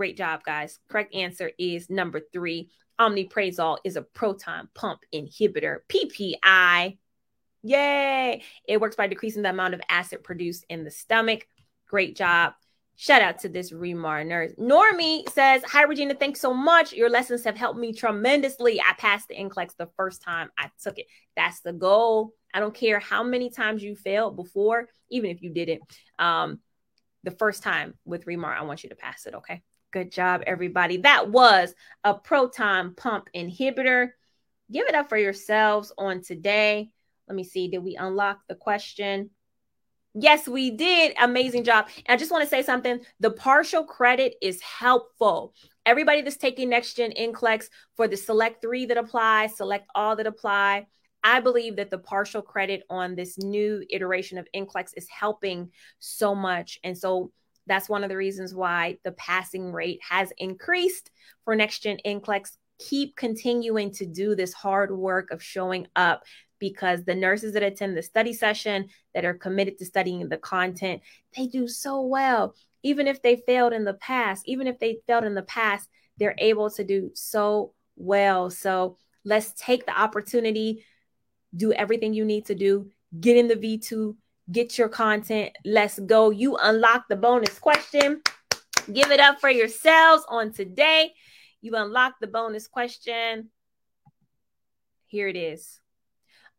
[0.00, 0.78] Great job, guys.
[0.88, 2.70] Correct answer is number three.
[2.98, 6.96] Omeprazole is a proton pump inhibitor, PPI.
[7.62, 8.42] Yay!
[8.66, 11.46] It works by decreasing the amount of acid produced in the stomach.
[11.86, 12.54] Great job.
[12.96, 14.52] Shout out to this ReMar nurse.
[14.58, 16.14] Normie says, Hi, Regina.
[16.14, 16.94] Thanks so much.
[16.94, 18.80] Your lessons have helped me tremendously.
[18.80, 21.08] I passed the NCLEX the first time I took it.
[21.36, 22.32] That's the goal.
[22.54, 25.82] I don't care how many times you failed before, even if you didn't.
[26.18, 26.60] Um,
[27.22, 29.34] the first time with ReMar, I want you to pass it.
[29.34, 29.60] Okay.
[29.92, 30.98] Good job, everybody.
[30.98, 31.74] That was
[32.04, 34.10] a proton pump inhibitor.
[34.70, 36.90] Give it up for yourselves on today.
[37.26, 37.68] Let me see.
[37.68, 39.30] Did we unlock the question?
[40.14, 41.14] Yes, we did.
[41.20, 41.88] Amazing job.
[42.06, 43.00] And I just want to say something.
[43.18, 45.54] The partial credit is helpful.
[45.86, 50.26] Everybody that's taking next gen NCLEX for the select three that apply, select all that
[50.26, 50.86] apply.
[51.22, 56.34] I believe that the partial credit on this new iteration of NCLEX is helping so
[56.34, 56.78] much.
[56.82, 57.32] And so
[57.70, 61.10] that's one of the reasons why the passing rate has increased
[61.44, 62.56] for next gen NCLEX.
[62.80, 66.24] Keep continuing to do this hard work of showing up
[66.58, 71.00] because the nurses that attend the study session that are committed to studying the content,
[71.36, 72.54] they do so well.
[72.82, 76.34] Even if they failed in the past, even if they failed in the past, they're
[76.38, 78.50] able to do so well.
[78.50, 80.84] So let's take the opportunity,
[81.54, 84.16] do everything you need to do, get in the V2,
[84.50, 85.50] get your content.
[85.64, 86.30] Let's go.
[86.30, 88.22] You unlock the bonus question.
[88.92, 91.12] Give it up for yourselves on today.
[91.60, 93.50] You unlock the bonus question.
[95.06, 95.80] Here it is.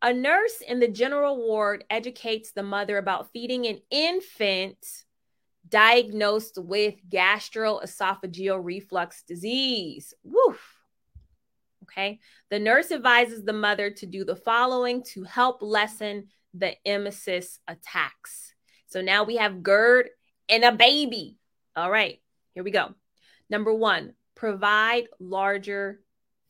[0.01, 4.77] A nurse in the general ward educates the mother about feeding an infant
[5.67, 10.13] diagnosed with gastroesophageal reflux disease.
[10.23, 10.60] Woof.
[11.83, 12.19] Okay.
[12.50, 18.54] The nurse advises the mother to do the following to help lessen the emesis attacks.
[18.87, 20.10] So now we have GERD
[20.49, 21.37] and a baby.
[21.75, 22.19] All right,
[22.54, 22.93] here we go.
[23.49, 26.02] Number one, provide larger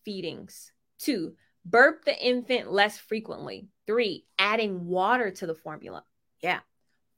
[0.04, 0.72] feedings.
[0.98, 1.36] Two,
[1.66, 3.68] burp the infant less frequently.
[3.86, 6.04] Three, adding water to the formula.
[6.42, 6.62] Yeah.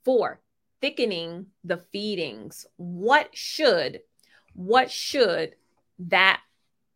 [0.03, 0.41] Four,
[0.81, 2.65] thickening the feedings.
[2.75, 4.01] What should,
[4.53, 5.55] what should
[5.99, 6.41] that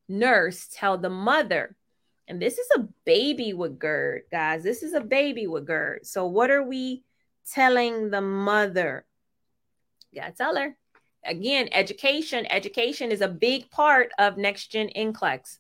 [0.09, 1.76] nurse tell the mother
[2.28, 4.63] and this is a baby with GERD, guys.
[4.63, 6.05] This is a baby with GERD.
[6.05, 7.03] So, what are we
[7.51, 9.05] telling the mother?
[10.13, 10.78] Got to tell her.
[11.23, 15.57] again, education, education is a big part of next gen NCLEX.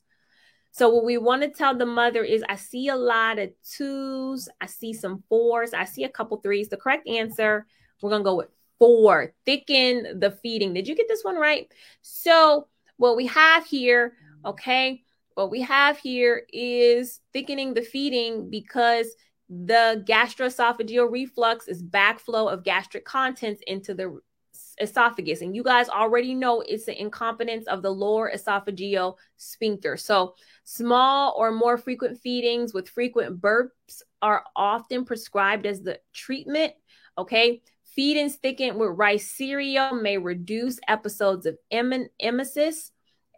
[0.71, 4.47] So what we want to tell the mother is I see a lot of twos,
[4.61, 6.69] I see some fours, I see a couple threes.
[6.69, 7.65] The correct answer,
[7.99, 9.33] we're going to go with four.
[9.43, 10.75] Thicken the feeding.
[10.75, 11.67] Did you get this one right?
[12.03, 14.13] So what we have here,
[14.45, 15.03] okay,
[15.37, 19.05] what we have here is thickening the feeding because
[19.47, 24.19] the gastroesophageal reflux is backflow of gastric contents into the
[24.81, 25.41] esophagus.
[25.41, 29.95] And you guys already know it's the incompetence of the lower esophageal sphincter.
[29.95, 30.33] So,
[30.63, 36.73] small or more frequent feedings with frequent burps are often prescribed as the treatment.
[37.15, 37.61] Okay.
[37.83, 42.89] Feedings thickened with rice cereal may reduce episodes of emesis.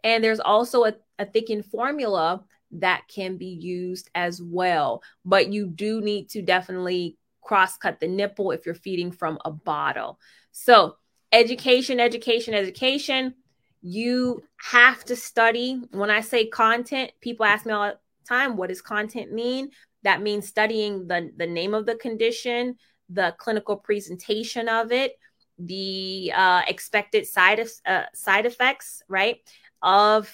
[0.02, 2.42] And there's also a, a thickened formula
[2.72, 5.02] that can be used as well.
[5.24, 9.50] But you do need to definitely cross cut the nipple if you're feeding from a
[9.50, 10.18] bottle.
[10.52, 10.96] So,
[11.32, 13.34] education, education, education.
[13.82, 15.80] You have to study.
[15.90, 17.98] When I say content, people ask me all the
[18.28, 19.70] time, what does content mean?
[20.02, 22.76] That means studying the, the name of the condition,
[23.08, 25.18] the clinical presentation of it,
[25.58, 29.38] the uh, expected side of, uh, side effects, right,
[29.82, 30.30] of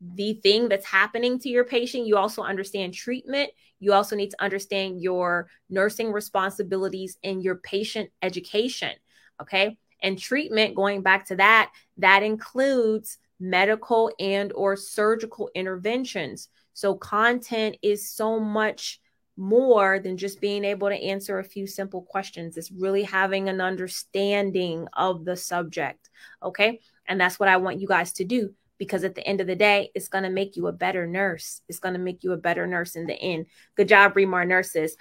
[0.00, 2.06] the thing that's happening to your patient.
[2.06, 3.50] You also understand treatment.
[3.80, 8.92] You also need to understand your nursing responsibilities and your patient education.
[9.40, 16.94] Okay and treatment going back to that that includes medical and or surgical interventions so
[16.94, 19.00] content is so much
[19.38, 23.60] more than just being able to answer a few simple questions it's really having an
[23.60, 26.10] understanding of the subject
[26.42, 29.46] okay and that's what i want you guys to do because at the end of
[29.46, 32.32] the day it's going to make you a better nurse it's going to make you
[32.32, 33.46] a better nurse in the end
[33.76, 34.96] good job ReMar nurses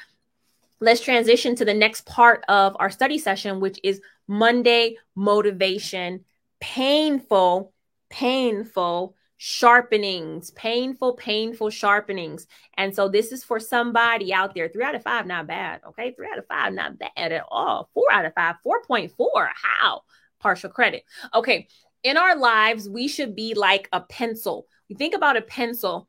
[0.81, 6.25] let's transition to the next part of our study session which is Monday motivation,
[6.59, 7.73] painful,
[8.09, 12.47] painful sharpenings, painful, painful sharpenings.
[12.77, 14.69] And so this is for somebody out there.
[14.69, 15.81] Three out of five, not bad.
[15.89, 16.13] Okay.
[16.13, 17.89] Three out of five, not bad at all.
[17.93, 19.11] Four out of five, 4.4.
[19.53, 20.01] How?
[20.39, 21.03] Partial credit.
[21.33, 21.67] Okay.
[22.05, 24.67] In our lives, we should be like a pencil.
[24.89, 26.07] We think about a pencil.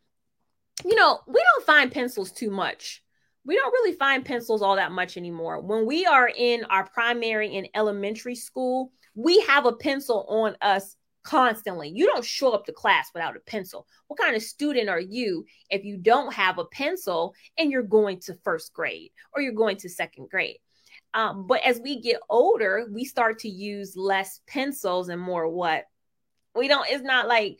[0.84, 3.02] You know, we don't find pencils too much
[3.46, 5.60] we don't really find pencils all that much anymore.
[5.60, 10.96] When we are in our primary and elementary school, we have a pencil on us
[11.22, 11.92] constantly.
[11.94, 13.86] You don't show up to class without a pencil.
[14.08, 18.20] What kind of student are you if you don't have a pencil and you're going
[18.22, 20.58] to first grade or you're going to second grade?
[21.14, 25.84] Um, but as we get older, we start to use less pencils and more what?
[26.54, 27.58] We don't, it's not like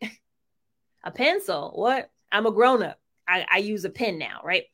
[1.04, 1.72] a pencil.
[1.74, 2.10] What?
[2.30, 2.98] I'm a grown up.
[3.28, 4.64] I, I use a pen now, right?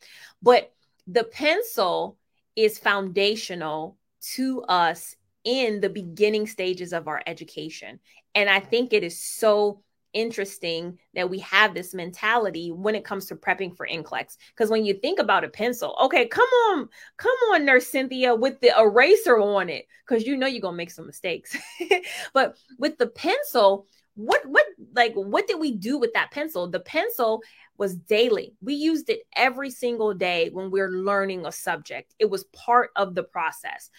[0.43, 0.73] But
[1.07, 2.19] the pencil
[2.57, 3.97] is foundational
[4.35, 7.99] to us in the beginning stages of our education.
[8.35, 9.83] And I think it is so
[10.13, 14.37] interesting that we have this mentality when it comes to prepping for NCLEX.
[14.51, 18.61] Because when you think about a pencil, okay, come on, come on, Nurse Cynthia, with
[18.61, 21.57] the eraser on it, because you know you're gonna make some mistakes.
[22.33, 26.69] but with the pencil, what what like what did we do with that pencil?
[26.69, 27.43] The pencil
[27.79, 28.55] was daily.
[28.61, 32.15] We used it every single day when we we're learning a subject.
[32.19, 33.91] It was part of the process.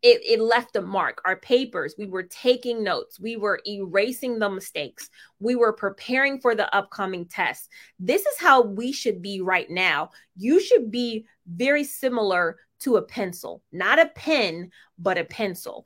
[0.00, 1.20] It, it, left a mark.
[1.24, 6.54] Our papers, we were taking notes, we were erasing the mistakes, we were preparing for
[6.54, 7.68] the upcoming test.
[7.98, 10.10] This is how we should be right now.
[10.36, 15.84] You should be very similar to a pencil, not a pen, but a pencil.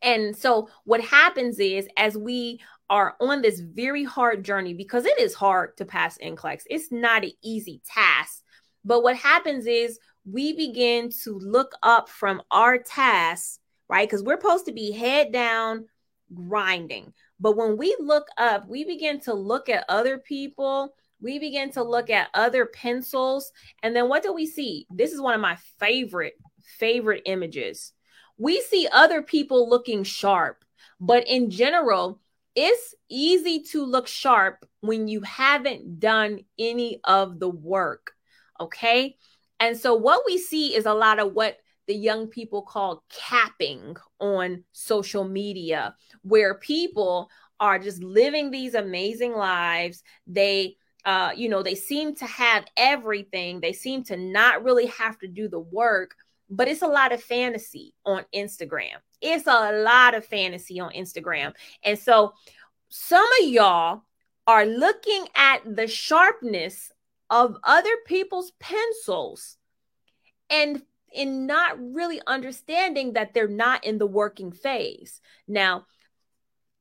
[0.00, 2.60] And so, what happens is, as we
[2.90, 6.62] are on this very hard journey because it is hard to pass NCLEX.
[6.66, 8.42] It's not an easy task.
[8.84, 13.58] But what happens is we begin to look up from our tasks,
[13.88, 14.08] right?
[14.08, 15.86] Because we're supposed to be head down
[16.32, 17.12] grinding.
[17.40, 20.94] But when we look up, we begin to look at other people.
[21.20, 23.52] We begin to look at other pencils.
[23.82, 24.86] And then what do we see?
[24.90, 26.34] This is one of my favorite,
[26.78, 27.92] favorite images.
[28.38, 30.64] We see other people looking sharp.
[31.00, 32.20] But in general,
[32.54, 38.12] it's easy to look sharp when you haven't done any of the work.
[38.60, 39.16] Okay.
[39.60, 43.96] And so, what we see is a lot of what the young people call capping
[44.18, 47.28] on social media, where people
[47.60, 50.02] are just living these amazing lives.
[50.26, 55.18] They, uh, you know, they seem to have everything, they seem to not really have
[55.18, 56.14] to do the work,
[56.50, 58.96] but it's a lot of fantasy on Instagram.
[59.20, 61.54] It's a lot of fantasy on Instagram.
[61.82, 62.34] And so
[62.88, 64.02] some of y'all
[64.46, 66.92] are looking at the sharpness
[67.30, 69.56] of other people's pencils
[70.50, 75.20] and in not really understanding that they're not in the working phase.
[75.46, 75.86] Now,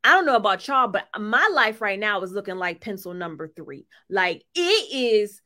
[0.04, 3.48] I don't know about y'all, but my life right now is looking like pencil number
[3.48, 3.88] three.
[4.10, 5.41] Like it is,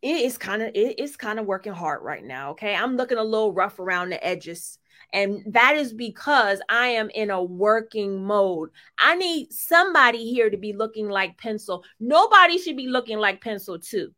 [0.00, 2.52] it is kind of it is kind of working hard right now.
[2.52, 2.74] Okay.
[2.74, 4.78] I'm looking a little rough around the edges.
[5.12, 8.70] And that is because I am in a working mode.
[8.98, 11.84] I need somebody here to be looking like pencil.
[11.98, 14.14] Nobody should be looking like pencil two.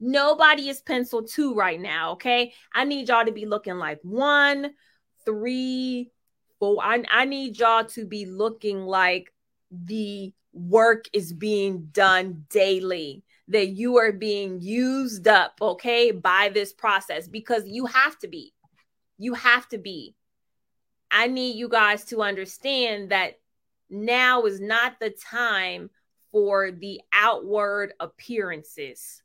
[0.00, 2.12] Nobody is pencil two right now.
[2.12, 2.54] Okay.
[2.74, 4.72] I need y'all to be looking like one,
[5.26, 6.10] three,
[6.58, 6.82] four.
[6.82, 9.32] I, I need y'all to be looking like
[9.70, 16.72] the work is being done daily that you are being used up, okay, by this
[16.72, 18.52] process because you have to be.
[19.18, 20.14] You have to be.
[21.10, 23.40] I need you guys to understand that
[23.90, 25.90] now is not the time
[26.30, 29.22] for the outward appearances.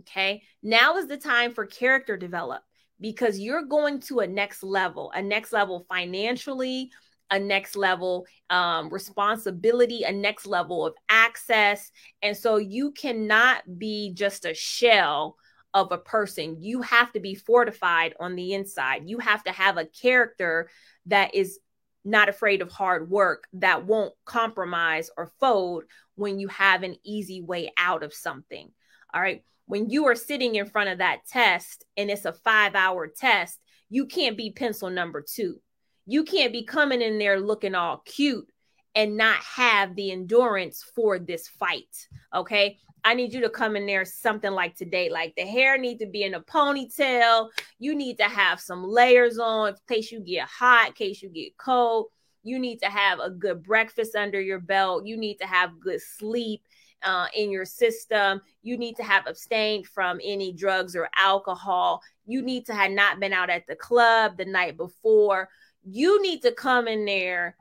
[0.00, 0.42] Okay.
[0.62, 2.62] Now is the time for character develop
[3.00, 6.90] because you're going to a next level, a next level financially,
[7.30, 11.90] a next level um, responsibility, a next level of access.
[12.22, 15.36] And so you cannot be just a shell
[15.72, 16.56] of a person.
[16.60, 19.08] You have to be fortified on the inside.
[19.08, 20.70] You have to have a character
[21.06, 21.58] that is
[22.04, 25.84] not afraid of hard work, that won't compromise or fold
[26.14, 28.70] when you have an easy way out of something.
[29.12, 29.42] All right.
[29.66, 33.58] When you are sitting in front of that test and it's a five hour test,
[33.88, 35.60] you can't be pencil number two.
[36.06, 38.46] You can't be coming in there looking all cute
[38.94, 42.08] and not have the endurance for this fight.
[42.34, 42.78] Okay.
[43.06, 45.10] I need you to come in there something like today.
[45.10, 47.50] Like the hair need to be in a ponytail.
[47.78, 51.28] You need to have some layers on in case you get hot, in case you
[51.28, 52.06] get cold.
[52.44, 55.06] You need to have a good breakfast under your belt.
[55.06, 56.62] You need to have good sleep
[57.04, 58.40] uh, in your system.
[58.62, 62.02] You need to have abstained from any drugs or alcohol.
[62.26, 65.48] You need to have not been out at the club the night before.
[65.84, 67.56] You need to come in there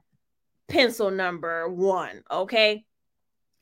[0.67, 2.85] pencil number one, okay?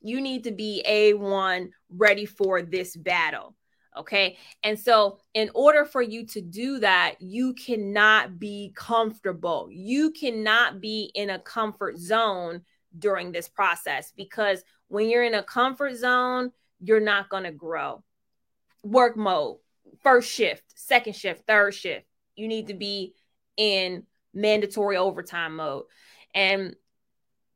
[0.01, 3.55] You need to be A1 ready for this battle.
[3.97, 4.37] Okay.
[4.63, 9.67] And so, in order for you to do that, you cannot be comfortable.
[9.69, 12.61] You cannot be in a comfort zone
[12.97, 18.03] during this process because when you're in a comfort zone, you're not going to grow.
[18.83, 19.59] Work mode,
[20.03, 22.05] first shift, second shift, third shift.
[22.35, 23.15] You need to be
[23.55, 25.83] in mandatory overtime mode.
[26.35, 26.75] And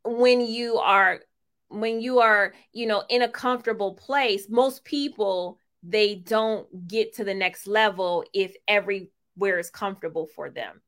[0.06, 1.20] when you are
[1.68, 7.26] when you are, you know, in a comfortable place, most people they don't get to
[7.26, 10.82] the next level if everywhere is comfortable for them.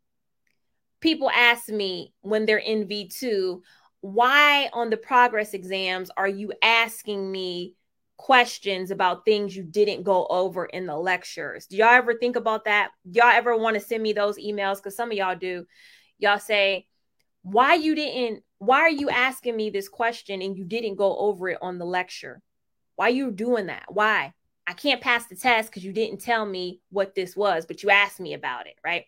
[1.02, 3.60] People ask me when they're in V2,
[4.02, 7.76] why on the progress exams are you asking me
[8.18, 11.68] questions about things you didn't go over in the lectures?
[11.68, 12.90] Do y'all ever think about that?
[13.12, 14.78] Y'all ever want to send me those emails?
[14.78, 15.66] Because some of y'all do.
[16.20, 16.88] Y'all say,
[17.44, 21.50] why you didn't why are you asking me this question and you didn't go over
[21.50, 22.42] it on the lecture?
[22.96, 23.86] Why you doing that?
[23.90, 24.34] Why?
[24.66, 27.92] I can't pass the test because you didn't tell me what this was, but you
[27.92, 29.06] asked me about it, right?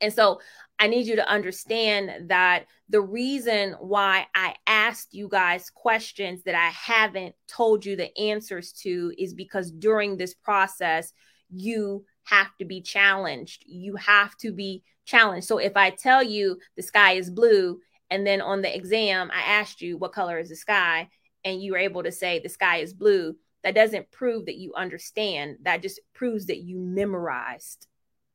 [0.00, 0.40] And so
[0.78, 6.54] I need you to understand that the reason why I asked you guys questions that
[6.54, 11.12] I haven't told you the answers to is because during this process,
[11.50, 13.64] you have to be challenged.
[13.66, 15.46] You have to be challenged.
[15.46, 19.40] So if I tell you the sky is blue and then on the exam, I
[19.40, 21.08] asked you, what color is the sky?
[21.44, 23.36] And you were able to say the sky is blue.
[23.62, 25.56] That doesn't prove that you understand.
[25.62, 27.86] That just proves that you memorized.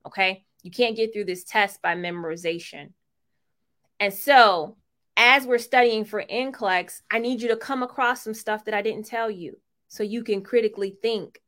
[0.06, 0.46] Okay.
[0.64, 2.94] You can't get through this test by memorization.
[4.00, 4.78] And so,
[5.18, 8.82] as we're studying for NCLEX, I need you to come across some stuff that I
[8.82, 11.42] didn't tell you so you can critically think,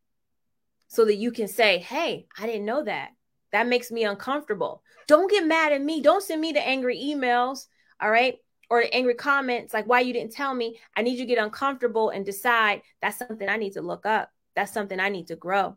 [0.87, 3.09] so that you can say, hey, I didn't know that.
[3.51, 4.83] That makes me uncomfortable.
[5.07, 6.01] Don't get mad at me.
[6.01, 7.67] Don't send me the angry emails
[8.03, 8.37] all right
[8.69, 11.43] or the angry comments like why you didn't tell me i need you to get
[11.43, 15.35] uncomfortable and decide that's something i need to look up that's something i need to
[15.35, 15.75] grow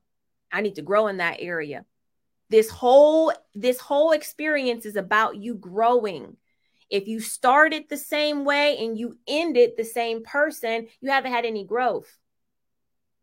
[0.53, 1.85] i need to grow in that area
[2.49, 6.37] this whole this whole experience is about you growing
[6.89, 11.45] if you started the same way and you ended the same person you haven't had
[11.45, 12.19] any growth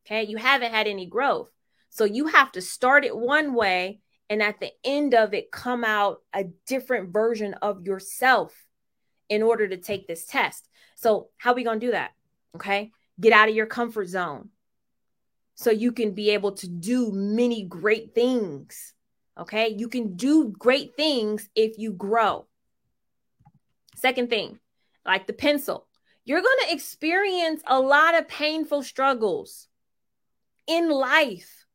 [0.06, 1.50] okay you haven't had any growth
[1.90, 4.00] so you have to start it one way
[4.30, 8.54] and at the end of it come out a different version of yourself
[9.30, 10.68] in order to take this test.
[10.96, 12.12] So, how are we going to do that?
[12.56, 12.92] Okay.
[13.20, 14.50] Get out of your comfort zone
[15.56, 18.94] so you can be able to do many great things.
[19.40, 19.70] Okay.
[19.70, 22.46] You can do great things if you grow.
[23.96, 24.60] Second thing,
[25.06, 25.88] like the pencil,
[26.26, 29.68] you're going to experience a lot of painful struggles
[30.68, 31.66] in life,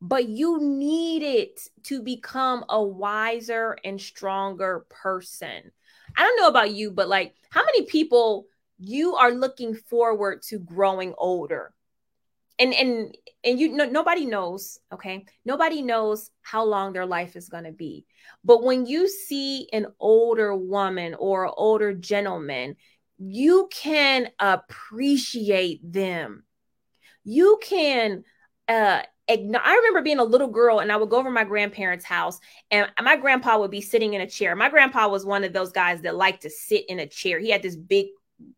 [0.00, 5.70] but you need it to become a wiser and stronger person.
[6.16, 8.46] I don't know about you, but like how many people
[8.78, 11.72] you are looking forward to growing older?
[12.58, 15.26] And and and you no, nobody knows, okay?
[15.44, 18.06] Nobody knows how long their life is going to be.
[18.44, 22.76] But when you see an older woman or older gentleman,
[23.18, 26.44] you can appreciate them.
[27.24, 28.24] You can
[28.68, 32.38] uh I remember being a little girl and I would go over my grandparents' house
[32.70, 34.54] and my grandpa would be sitting in a chair.
[34.54, 37.40] My grandpa was one of those guys that liked to sit in a chair.
[37.40, 38.06] He had this big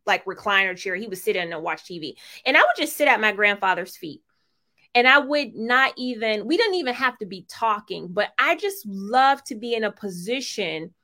[0.07, 0.97] like recliner chair.
[0.97, 2.15] He would sit in and watch TV.
[2.45, 4.23] And I would just sit at my grandfather's feet.
[4.95, 8.87] And I would not even, we didn't even have to be talking, but I just
[8.87, 10.95] love to be in a position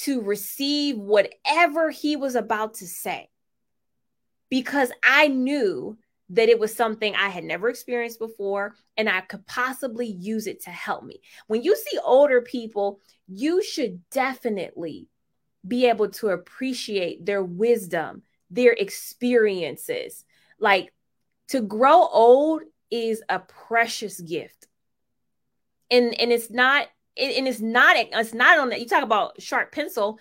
[0.00, 3.28] to receive whatever he was about to say
[4.48, 5.98] because I knew
[6.30, 10.62] that it was something I had never experienced before and I could possibly use it
[10.64, 11.20] to help me.
[11.46, 15.08] When you see older people, you should definitely
[15.68, 20.24] be able to appreciate their wisdom, their experiences.
[20.58, 20.92] Like
[21.48, 24.66] to grow old is a precious gift.
[25.90, 29.72] And and it's not and it's not it's not on that you talk about sharp
[29.72, 30.18] pencil.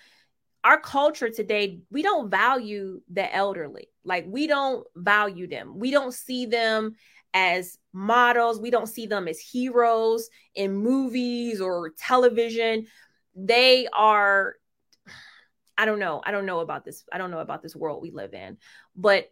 [0.63, 3.89] Our culture today we don't value the elderly.
[4.03, 5.77] Like we don't value them.
[5.77, 6.95] We don't see them
[7.33, 8.59] as models.
[8.59, 12.87] We don't see them as heroes in movies or television.
[13.35, 14.55] They are
[15.77, 18.11] i don't know i don't know about this i don't know about this world we
[18.11, 18.57] live in
[18.95, 19.31] but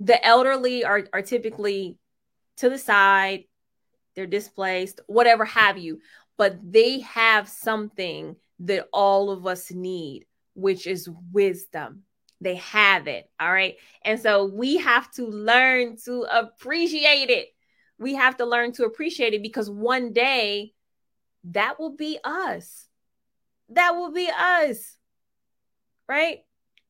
[0.00, 1.98] the elderly are are typically
[2.56, 3.44] to the side
[4.14, 6.00] they're displaced whatever have you
[6.36, 12.02] but they have something that all of us need which is wisdom.
[12.40, 13.28] They have it.
[13.38, 13.76] All right.
[14.04, 17.48] And so we have to learn to appreciate it.
[17.98, 20.72] We have to learn to appreciate it because one day
[21.44, 22.88] that will be us.
[23.70, 24.96] That will be us.
[26.08, 26.40] Right?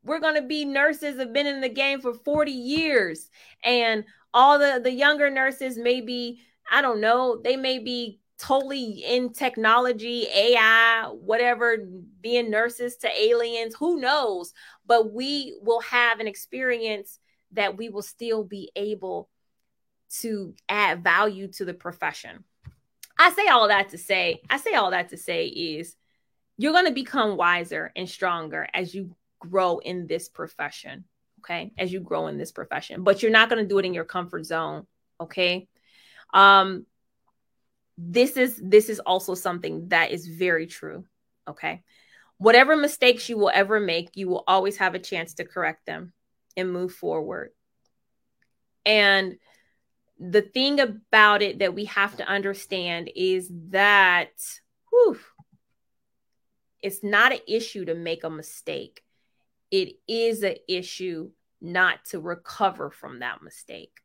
[0.03, 3.31] We're going to be nurses have been in the game for 40 years
[3.63, 4.05] and
[4.35, 6.41] all the the younger nurses may be
[6.71, 11.77] I don't know, they may be totally in technology, AI, whatever,
[12.21, 14.53] being nurses to aliens, who knows?
[14.87, 17.19] But we will have an experience
[17.53, 19.29] that we will still be able
[20.21, 22.45] to add value to the profession.
[23.19, 25.95] I say all that to say, I say all that to say is
[26.57, 31.05] you're going to become wiser and stronger as you grow in this profession.
[31.41, 31.73] Okay.
[31.77, 34.05] As you grow in this profession, but you're not going to do it in your
[34.05, 34.87] comfort zone.
[35.21, 35.69] Okay.
[36.33, 36.87] Um,
[37.97, 41.05] this is this is also something that is very true
[41.49, 41.83] okay
[42.39, 46.13] whatever mistakes you will ever make you will always have a chance to correct them
[46.57, 47.51] and move forward
[48.85, 49.37] and
[50.19, 54.31] the thing about it that we have to understand is that
[54.91, 55.19] whew,
[56.85, 59.03] it's not an issue to make a mistake
[59.71, 61.31] it is an issue
[61.61, 64.01] not to recover from that mistake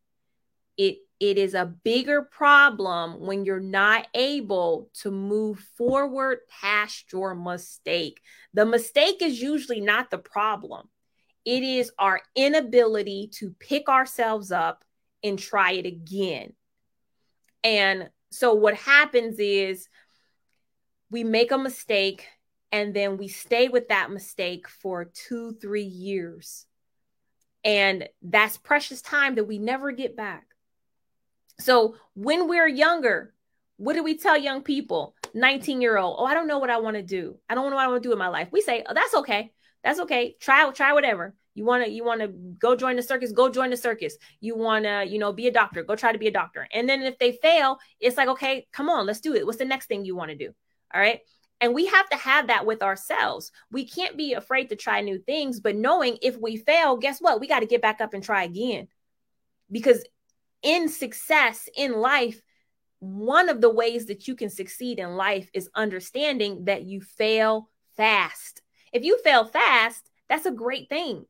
[0.78, 7.36] it it is a bigger problem when you're not able to move forward past your
[7.36, 8.22] mistake.
[8.54, 10.88] The mistake is usually not the problem,
[11.46, 14.86] it is our inability to pick ourselves up
[15.22, 16.54] and try it again.
[17.64, 19.90] And so, what happens is
[21.12, 22.28] we make a mistake
[22.72, 26.66] and then we stay with that mistake for two, three years.
[27.64, 30.46] And that's precious time that we never get back.
[31.60, 33.34] So when we're younger,
[33.78, 35.16] what do we tell young people?
[35.34, 37.38] 19 year old, oh, I don't know what I want to do.
[37.50, 38.50] I don't know what I want to do in my life.
[38.52, 39.52] We say, oh, that's okay.
[39.84, 40.36] That's okay.
[40.40, 41.36] Try, try whatever.
[41.56, 44.16] You want to, you want to go join the circus, go join the circus.
[44.40, 46.68] You want to, you know, be a doctor, go try to be a doctor.
[46.72, 49.46] And then if they fail, it's like, okay, come on, let's do it.
[49.46, 50.54] What's the next thing you want to do?
[50.94, 51.20] All right.
[51.62, 53.52] And we have to have that with ourselves.
[53.72, 57.40] We can't be afraid to try new things, but knowing if we fail, guess what?
[57.40, 58.88] We got to get back up and try again.
[59.72, 60.06] Because
[60.62, 62.42] in success in life,
[63.00, 67.70] one of the ways that you can succeed in life is understanding that you fail
[67.96, 68.62] fast.
[68.92, 71.26] If you fail fast, that's a great thing.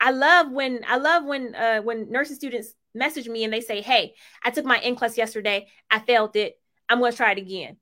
[0.00, 3.80] I love when I love when uh, when nursing students message me and they say,
[3.80, 5.68] "Hey, I took my NCLEX yesterday.
[5.90, 6.60] I failed it.
[6.88, 7.78] I'm going to try it again."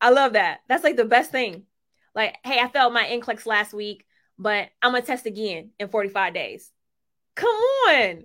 [0.00, 0.60] I love that.
[0.68, 1.66] That's like the best thing.
[2.14, 4.06] Like, "Hey, I failed my NCLEX last week,
[4.38, 6.72] but I'm to test again in 45 days."
[7.34, 7.48] Come
[7.88, 8.24] on.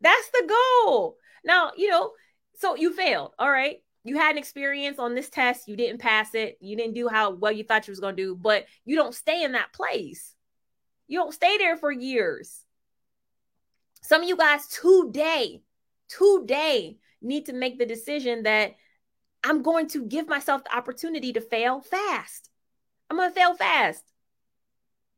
[0.00, 0.54] That's the
[0.84, 1.16] goal.
[1.44, 2.12] Now, you know,
[2.56, 3.32] so you failed.
[3.38, 3.82] All right.
[4.04, 5.68] You had an experience on this test.
[5.68, 6.58] You didn't pass it.
[6.60, 9.42] You didn't do how well you thought you was to do, but you don't stay
[9.42, 10.34] in that place.
[11.06, 12.64] You don't stay there for years.
[14.02, 15.62] Some of you guys today,
[16.08, 18.74] today need to make the decision that
[19.44, 22.48] I'm going to give myself the opportunity to fail fast.
[23.10, 24.04] I'm going to fail fast.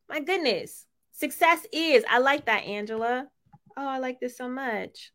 [0.09, 0.87] My goodness.
[1.13, 3.29] Success is, I like that, Angela.
[3.77, 5.13] Oh, I like this so much.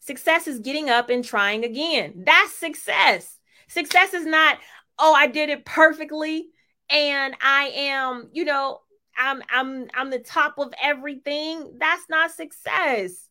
[0.00, 2.24] Success is getting up and trying again.
[2.24, 3.38] That's success.
[3.68, 4.58] Success is not,
[4.98, 6.48] oh, I did it perfectly
[6.90, 8.80] and I am, you know,
[9.18, 11.76] I'm I'm I'm the top of everything.
[11.78, 13.27] That's not success.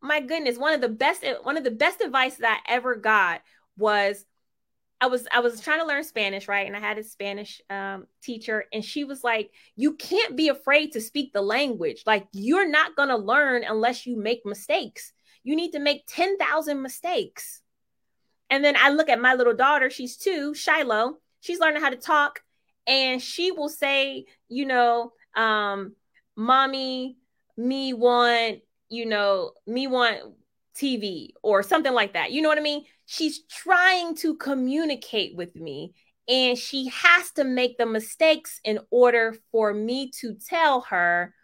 [0.00, 3.42] My goodness, one of the best one of the best advice that I ever got
[3.76, 4.24] was
[5.00, 6.66] I was I was trying to learn Spanish, right?
[6.66, 10.92] And I had a Spanish um, teacher, and she was like, "You can't be afraid
[10.92, 12.02] to speak the language.
[12.06, 15.12] Like you're not gonna learn unless you make mistakes.
[15.42, 17.62] You need to make ten thousand mistakes."
[18.50, 21.18] And then I look at my little daughter; she's two, Shiloh.
[21.40, 22.40] She's learning how to talk
[22.88, 25.94] and she will say, you know, um,
[26.34, 27.18] mommy,
[27.56, 30.18] me want, you know, me want
[30.76, 32.32] TV or something like that.
[32.32, 32.84] You know what I mean?
[33.06, 35.94] She's trying to communicate with me
[36.28, 41.34] and she has to make the mistakes in order for me to tell her,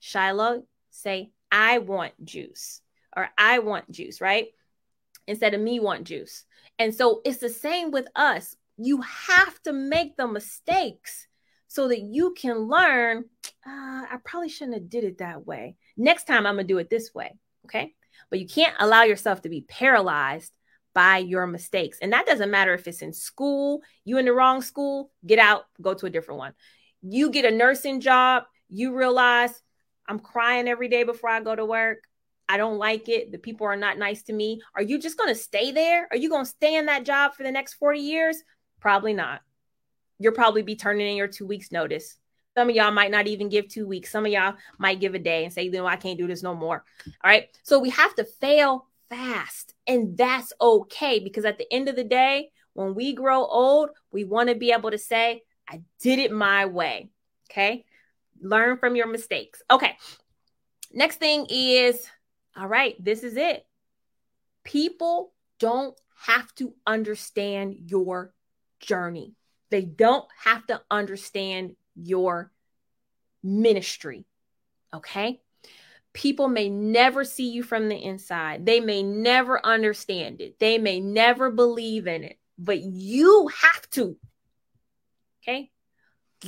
[0.00, 2.82] Shiloh, say, I want juice
[3.16, 4.48] or I want juice, right?
[5.26, 6.44] Instead of me want juice.
[6.78, 11.26] And so it's the same with us you have to make the mistakes
[11.66, 13.24] so that you can learn
[13.66, 16.88] uh, i probably shouldn't have did it that way next time i'm gonna do it
[16.88, 17.36] this way
[17.66, 17.92] okay
[18.30, 20.52] but you can't allow yourself to be paralyzed
[20.94, 24.62] by your mistakes and that doesn't matter if it's in school you in the wrong
[24.62, 26.54] school get out go to a different one
[27.02, 29.62] you get a nursing job you realize
[30.08, 31.98] i'm crying every day before i go to work
[32.48, 33.30] I don't like it.
[33.30, 34.62] The people are not nice to me.
[34.74, 36.08] Are you just going to stay there?
[36.10, 38.42] Are you going to stay in that job for the next 40 years?
[38.80, 39.42] Probably not.
[40.18, 42.16] You'll probably be turning in your two weeks notice.
[42.58, 44.10] Some of y'all might not even give two weeks.
[44.10, 46.56] Some of y'all might give a day and say, no, I can't do this no
[46.56, 46.84] more.
[47.06, 47.46] All right.
[47.62, 49.74] So we have to fail fast.
[49.86, 54.24] And that's okay because at the end of the day, when we grow old, we
[54.24, 57.10] want to be able to say, I did it my way.
[57.48, 57.84] Okay.
[58.40, 59.62] Learn from your mistakes.
[59.70, 59.96] Okay.
[60.92, 62.08] Next thing is,
[62.56, 63.64] all right, this is it.
[64.64, 65.96] People don't
[66.26, 68.34] have to understand your
[68.80, 69.36] journey.
[69.70, 72.52] They don't have to understand your
[73.42, 74.24] ministry.
[74.94, 75.40] Okay.
[76.12, 78.64] People may never see you from the inside.
[78.64, 80.58] They may never understand it.
[80.58, 84.16] They may never believe in it, but you have to.
[85.42, 85.70] Okay.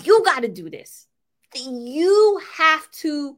[0.03, 1.07] You got to do this.
[1.55, 3.37] You have to,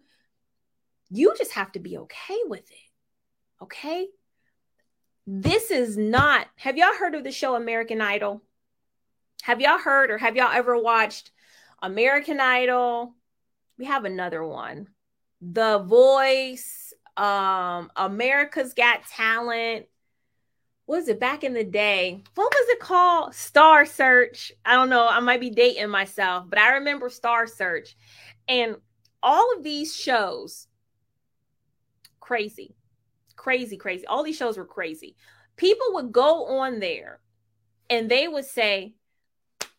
[1.10, 3.62] you just have to be okay with it.
[3.62, 4.06] Okay.
[5.26, 8.42] This is not, have y'all heard of the show American Idol?
[9.42, 11.30] Have y'all heard or have y'all ever watched
[11.82, 13.14] American Idol?
[13.78, 14.88] We have another one.
[15.40, 19.86] The Voice, um, America's Got Talent.
[20.86, 22.22] What was it back in the day?
[22.34, 23.34] What was it called?
[23.34, 24.52] Star Search.
[24.64, 25.06] I don't know.
[25.08, 27.96] I might be dating myself, but I remember Star Search.
[28.48, 28.76] And
[29.22, 30.66] all of these shows,
[32.20, 32.74] crazy,
[33.36, 34.06] crazy, crazy.
[34.06, 35.16] All these shows were crazy.
[35.56, 37.20] People would go on there
[37.90, 38.94] and they would say,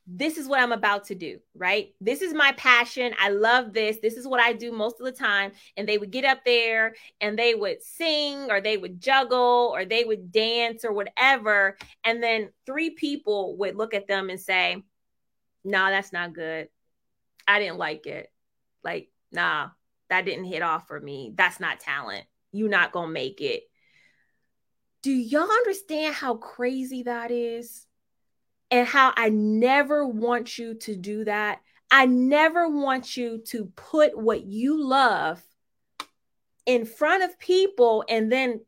[0.05, 1.93] this is what I'm about to do, right?
[2.01, 3.13] This is my passion.
[3.19, 3.99] I love this.
[4.01, 5.53] This is what I do most of the time.
[5.77, 9.85] And they would get up there and they would sing or they would juggle or
[9.85, 11.77] they would dance or whatever.
[12.03, 14.83] And then three people would look at them and say,
[15.63, 16.67] nah, that's not good.
[17.47, 18.29] I didn't like it.
[18.83, 19.69] Like, nah,
[20.09, 21.31] that didn't hit off for me.
[21.33, 22.25] That's not talent.
[22.51, 23.63] You're not going to make it.
[25.01, 27.85] Do y'all understand how crazy that is?
[28.73, 31.61] And how I never want you to do that.
[31.91, 35.43] I never want you to put what you love
[36.65, 38.61] in front of people and then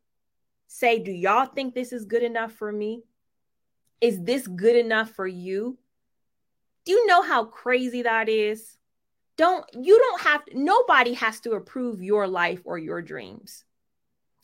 [0.68, 3.02] say, Do y'all think this is good enough for me?
[4.00, 5.76] Is this good enough for you?
[6.84, 8.76] Do you know how crazy that is?
[9.36, 13.64] Don't you don't have nobody has to approve your life or your dreams.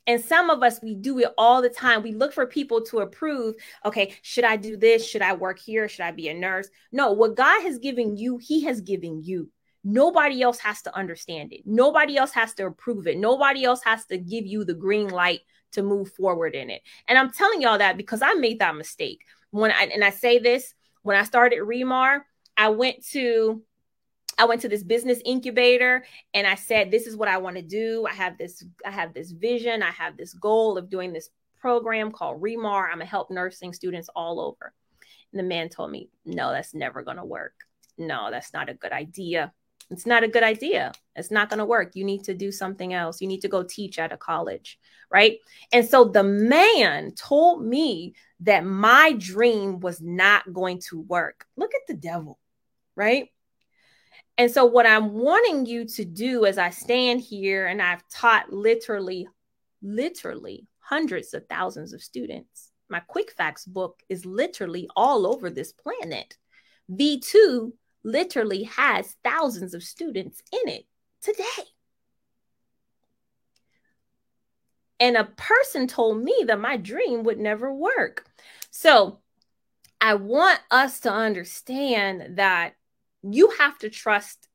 [0.07, 2.03] And some of us, we do it all the time.
[2.03, 3.55] We look for people to approve.
[3.85, 5.07] Okay, should I do this?
[5.07, 5.89] Should I work here?
[5.89, 6.69] Should I be a nurse?
[6.91, 9.51] No, what God has given you, He has given you.
[9.85, 11.63] Nobody else has to understand it.
[11.67, 13.19] Nobody else has to approve it.
[13.19, 15.41] Nobody else has to give you the green light
[15.73, 16.83] to move forward in it.
[17.09, 19.25] And I'm telling y'all that because I made that mistake.
[19.51, 22.21] When I and I say this, when I started ReMar,
[22.57, 23.63] I went to
[24.39, 26.05] I went to this business incubator
[26.35, 28.07] and I said, this is what I want to do.
[28.09, 29.83] I have this, I have this vision.
[29.83, 31.29] I have this goal of doing this
[31.61, 32.87] program called ReMar.
[32.87, 34.73] I'm gonna help nursing students all over.
[35.33, 37.55] And the man told me, no, that's never gonna work.
[37.99, 39.53] No, that's not a good idea.
[39.91, 40.93] It's not a good idea.
[41.17, 41.93] It's not to work.
[41.95, 43.21] You need to do something else.
[43.21, 44.79] You need to go teach at a college,
[45.11, 45.39] right?
[45.73, 51.47] And so the man told me that my dream was not going to work.
[51.57, 52.39] Look at the devil,
[52.97, 53.29] right?
[54.39, 58.53] And so, what I'm wanting you to do as I stand here and I've taught
[58.53, 59.29] literally,
[59.83, 65.73] literally hundreds of thousands of students, my Quick Facts book is literally all over this
[65.73, 66.37] planet.
[66.91, 67.73] V2
[68.05, 70.87] literally has thousands of students in it
[71.21, 71.45] today.
[75.01, 78.25] And a person told me that my dream would never work.
[78.71, 79.19] So
[80.01, 82.75] I want us to understand that
[83.23, 84.49] you have to trust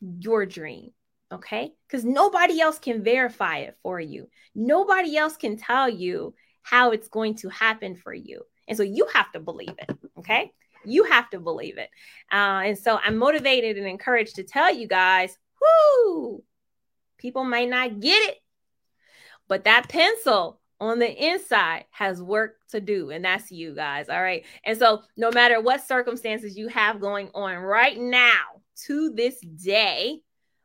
[0.00, 0.90] your dream.
[1.32, 1.72] Okay.
[1.86, 4.28] Because nobody else can verify it for you.
[4.54, 8.42] Nobody else can tell you how it's going to happen for you.
[8.68, 9.90] And so you have to believe it.
[10.18, 10.52] Okay.
[10.84, 11.90] You have to believe it.
[12.30, 16.44] Uh, and so I'm motivated and encouraged to tell you guys, whoo,
[17.18, 18.38] people might not get it,
[19.48, 24.08] but that pencil on the inside has work to do, and that's you guys.
[24.08, 24.44] All right.
[24.64, 30.20] And so, no matter what circumstances you have going on right now to this day,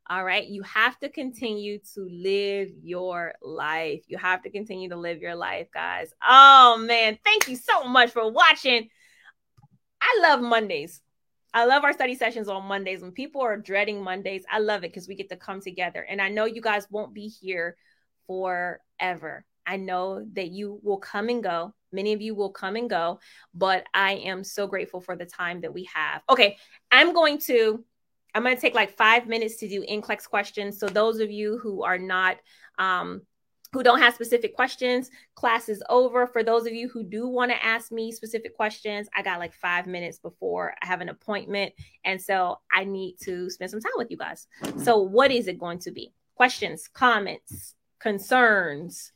[0.09, 4.03] all right, you have to continue to live your life.
[4.07, 6.13] You have to continue to live your life, guys.
[6.21, 7.17] Oh, man.
[7.23, 8.89] Thank you so much for watching.
[10.01, 11.01] I love Mondays.
[11.53, 13.01] I love our study sessions on Mondays.
[13.01, 16.01] When people are dreading Mondays, I love it because we get to come together.
[16.01, 17.77] And I know you guys won't be here
[18.27, 19.45] forever.
[19.71, 21.73] I know that you will come and go.
[21.93, 23.21] Many of you will come and go,
[23.53, 26.21] but I am so grateful for the time that we have.
[26.29, 26.57] Okay,
[26.91, 27.83] I'm going to
[28.35, 30.77] I'm going to take like 5 minutes to do NCLEX questions.
[30.77, 32.37] So those of you who are not
[32.79, 33.21] um
[33.71, 36.27] who don't have specific questions, class is over.
[36.27, 39.53] For those of you who do want to ask me specific questions, I got like
[39.53, 41.71] five minutes before I have an appointment.
[42.03, 44.47] And so I need to spend some time with you guys.
[44.83, 46.11] So, what is it going to be?
[46.35, 49.13] Questions, comments, concerns.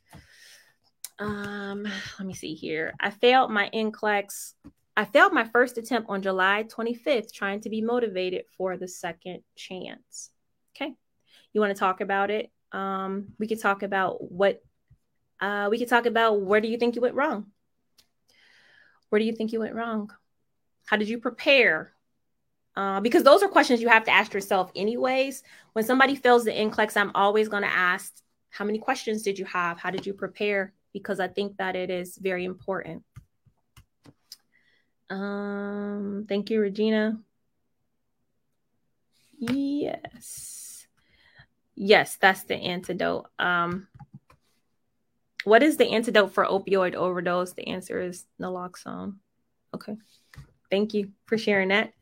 [1.18, 1.86] Um,
[2.18, 2.94] let me see here.
[3.00, 4.54] I failed my NCLEX.
[4.96, 9.42] I failed my first attempt on July 25th, trying to be motivated for the second
[9.54, 10.30] chance.
[10.74, 10.94] Okay.
[11.52, 12.50] You want to talk about it?
[12.72, 14.62] Um, we could talk about what
[15.40, 17.46] uh, we could talk about where do you think you went wrong?
[19.10, 20.10] Where do you think you went wrong?
[20.86, 21.92] How did you prepare?
[22.74, 25.42] Uh, because those are questions you have to ask yourself anyways.
[25.72, 28.12] When somebody fails the NCLEX, I'm always going to ask,
[28.50, 29.78] how many questions did you have?
[29.78, 30.72] How did you prepare?
[30.96, 33.04] Because I think that it is very important.
[35.10, 37.18] Um, thank you, Regina.
[39.38, 40.86] Yes.
[41.74, 43.26] Yes, that's the antidote.
[43.38, 43.88] Um,
[45.44, 47.52] what is the antidote for opioid overdose?
[47.52, 49.16] The answer is naloxone.
[49.74, 49.98] Okay.
[50.70, 51.92] Thank you for sharing that.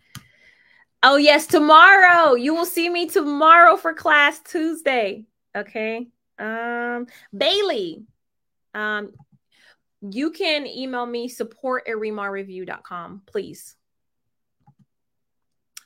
[1.03, 2.35] Oh, yes, tomorrow.
[2.35, 5.25] You will see me tomorrow for class Tuesday.
[5.57, 6.07] Okay.
[6.39, 8.05] Um, Bailey,
[8.75, 9.13] um,
[10.03, 13.77] you can email me support at remarreview.com, please.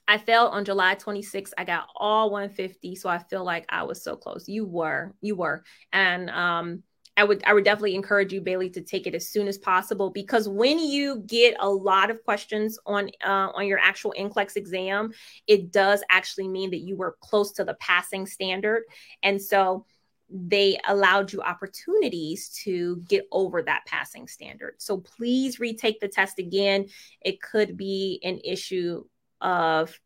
[0.09, 1.53] I failed on July 26th.
[1.59, 2.97] I got all 150.
[2.97, 4.49] So I feel like I was so close.
[4.49, 5.62] You were, you were.
[5.93, 6.82] And um,
[7.18, 10.09] I would I would definitely encourage you, Bailey, to take it as soon as possible
[10.09, 15.11] because when you get a lot of questions on uh, on your actual NCLEX exam,
[15.49, 18.84] it does actually mean that you were close to the passing standard.
[19.24, 19.84] And so
[20.31, 24.74] they allowed you opportunities to get over that passing standard.
[24.79, 26.87] So please retake the test again.
[27.20, 29.05] It could be an issue
[29.41, 29.99] of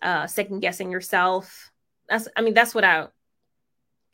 [0.00, 1.72] uh, second guessing yourself.
[2.08, 3.08] That's, I mean, that's what I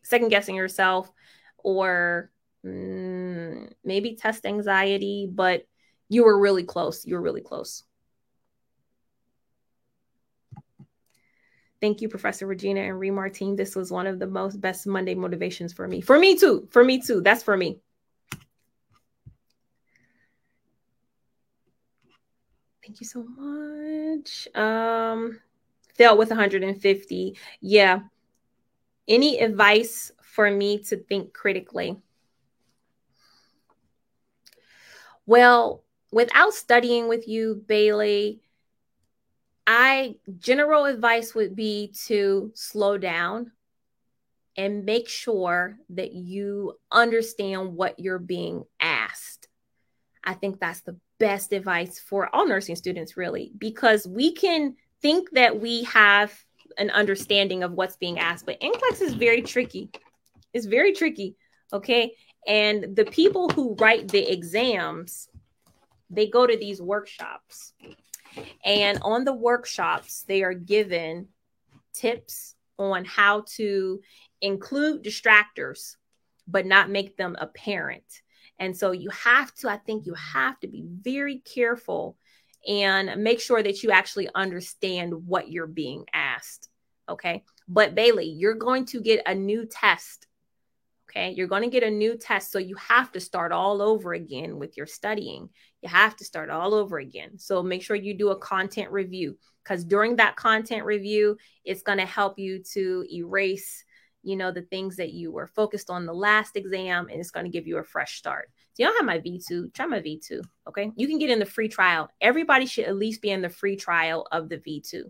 [0.03, 1.11] second guessing yourself
[1.59, 2.31] or
[2.65, 5.67] mm, maybe test anxiety, but
[6.09, 7.05] you were really close.
[7.05, 7.85] You were really close.
[11.85, 13.57] Thank you, Professor Regina and ReMar team.
[13.57, 16.01] This was one of the most best Monday motivations for me.
[16.01, 16.67] For me too.
[16.71, 17.21] For me too.
[17.21, 17.79] That's for me.
[22.83, 24.49] Thank you so much.
[24.55, 25.41] Um,
[25.95, 27.37] failed with 150.
[27.61, 28.01] Yeah.
[29.07, 31.99] Any advice for me to think critically?
[35.27, 38.41] Well, without studying with you, Bailey,
[39.67, 43.53] I general advice would be to slow down
[44.57, 49.49] and make sure that you understand what you're being asked.
[50.23, 55.31] I think that's the best advice for all nursing students, really, because we can think
[55.33, 56.33] that we have
[56.79, 59.91] an understanding of what's being asked, but NCLEX is very tricky.
[60.53, 61.37] It's very tricky.
[61.73, 62.15] Okay.
[62.47, 65.29] And the people who write the exams,
[66.11, 67.73] they go to these workshops
[68.65, 71.29] and on the workshops, they are given
[71.93, 74.01] tips on how to
[74.41, 75.97] include distractors,
[76.47, 78.23] but not make them apparent.
[78.59, 82.17] And so you have to, I think you have to be very careful
[82.67, 86.69] and make sure that you actually understand what you're being asked.
[87.09, 87.45] Okay.
[87.69, 90.27] But Bailey, you're going to get a new test.
[91.11, 91.33] Okay.
[91.33, 92.51] You're going to get a new test.
[92.51, 95.51] So you have to start all over again with your studying.
[95.85, 97.39] You have to start all over again.
[97.39, 101.99] So make sure you do a content review because during that content review, it's going
[101.99, 103.85] to help you to erase
[104.23, 107.45] you know the things that you were focused on the last exam and it's going
[107.45, 108.51] to give you a fresh start.
[108.73, 110.91] So you don't have my v2 try my v2 okay?
[110.97, 112.09] You can get in the free trial.
[112.21, 115.03] Everybody should at least be in the free trial of the v2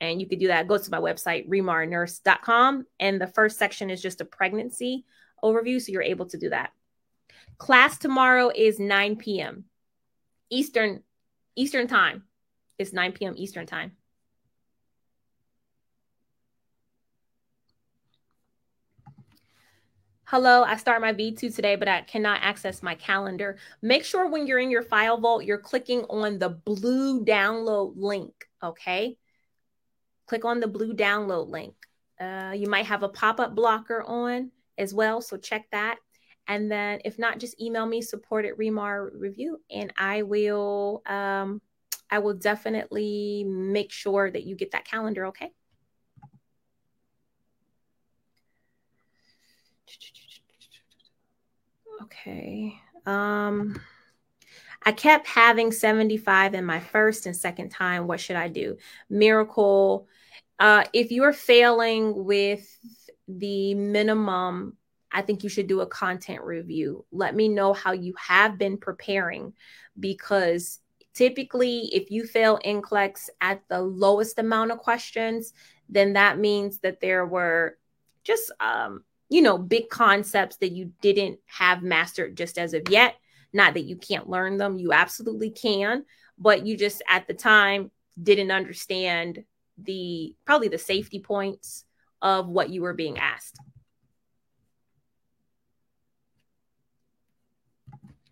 [0.00, 0.66] and you could do that.
[0.66, 5.04] Go to my website remarnurse.com and the first section is just a pregnancy
[5.42, 6.72] overview so you're able to do that.
[7.58, 9.66] Class tomorrow is 9 p.m
[10.50, 11.02] eastern
[11.56, 12.24] eastern time
[12.78, 13.92] it's 9 p.m eastern time
[20.26, 23.58] Hello, I start my V2 today, but I cannot access my calendar.
[23.82, 28.32] Make sure when you're in your file vault, you're clicking on the blue download link.
[28.62, 29.18] Okay.
[30.26, 31.74] Click on the blue download link.
[32.18, 35.20] Uh, you might have a pop up blocker on as well.
[35.20, 35.98] So check that.
[36.46, 41.62] And then if not, just email me support at ReMar Review and I will um,
[42.10, 45.52] I will definitely make sure that you get that calendar, okay?
[52.02, 52.74] Okay.
[53.06, 53.80] Um
[54.84, 58.06] I kept having 75 in my first and second time.
[58.06, 58.76] What should I do?
[59.08, 60.06] Miracle.
[60.58, 62.78] Uh, if you're failing with
[63.26, 64.76] the minimum,
[65.14, 67.06] I think you should do a content review.
[67.12, 69.54] Let me know how you have been preparing
[69.98, 70.80] because
[71.14, 75.52] typically, if you fail NCLEX at the lowest amount of questions,
[75.88, 77.78] then that means that there were
[78.24, 83.16] just um, you know, big concepts that you didn't have mastered just as of yet.
[83.52, 86.04] Not that you can't learn them, you absolutely can,
[86.38, 87.90] but you just at the time
[88.20, 89.44] didn't understand
[89.78, 91.84] the probably the safety points
[92.22, 93.58] of what you were being asked.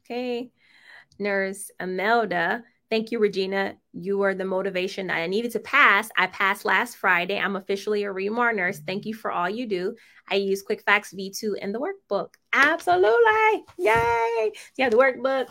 [0.05, 0.51] Okay.
[1.19, 3.77] Nurse Amelda Thank you, Regina.
[3.95, 6.11] You are the motivation I needed to pass.
[6.19, 7.39] I passed last Friday.
[7.39, 8.81] I'm officially a ReMar nurse.
[8.81, 9.97] Thank you for all you do.
[10.31, 12.35] I use QuickFacts V2 in the workbook.
[12.53, 13.65] Absolutely.
[13.79, 14.53] Yay.
[14.77, 15.47] You have the workbook.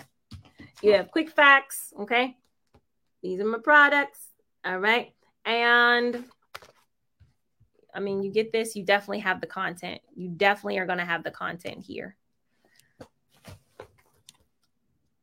[0.84, 2.00] You have QuickFacts.
[2.02, 2.38] Okay.
[3.24, 4.20] These are my products.
[4.64, 5.12] All right.
[5.44, 6.24] And
[7.92, 10.02] I mean, you get this, you definitely have the content.
[10.16, 12.16] You definitely are going to have the content here.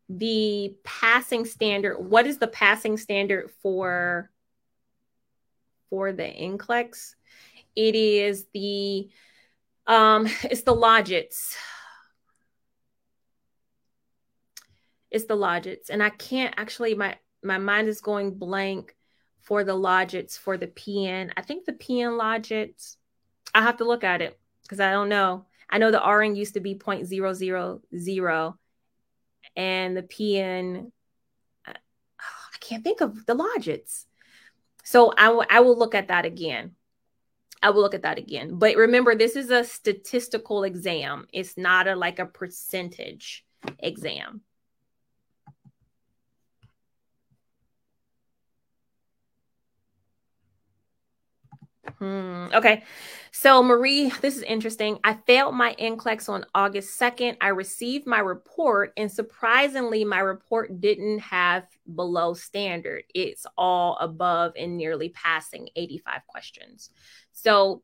[0.09, 4.31] The passing standard what is the passing standard for
[5.91, 7.15] for the NCLEX
[7.77, 9.09] it is the
[9.87, 11.55] um it's the logits
[15.11, 18.95] it's the logits and i can't actually my my mind is going blank
[19.43, 22.97] for the logits for the pn i think the pn logits
[23.55, 25.47] i have to look at it because i don't know.
[25.71, 27.81] I know the rn used to be 0.000
[29.59, 30.93] and the PN.
[31.67, 34.07] Uh, I can't think of the logits.
[34.85, 36.77] So I, w- I will look at that again.
[37.61, 38.59] I will look at that again.
[38.59, 41.27] But remember, this is a statistical exam.
[41.33, 43.45] It's not a like a percentage
[43.81, 44.43] exam.
[51.99, 52.47] Hmm.
[52.55, 52.85] Okay.
[53.33, 55.01] So, Marie, this is interesting.
[55.03, 57.37] I failed my NCLEX on August 2nd.
[57.41, 63.03] I received my report, and surprisingly, my report didn't have below standard.
[63.15, 66.91] It's all above and nearly passing 85 questions.
[67.33, 67.83] So,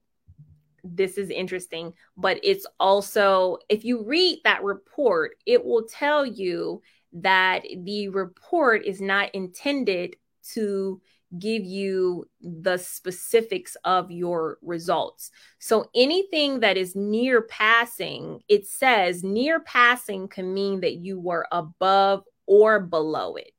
[0.85, 6.83] this is interesting, but it's also, if you read that report, it will tell you
[7.15, 10.17] that the report is not intended
[10.53, 11.01] to
[11.39, 15.31] give you the specifics of your results.
[15.59, 21.47] So anything that is near passing, it says near passing can mean that you were
[21.53, 23.53] above or below it.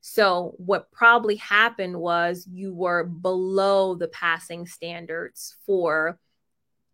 [0.00, 6.18] So what probably happened was you were below the passing standards for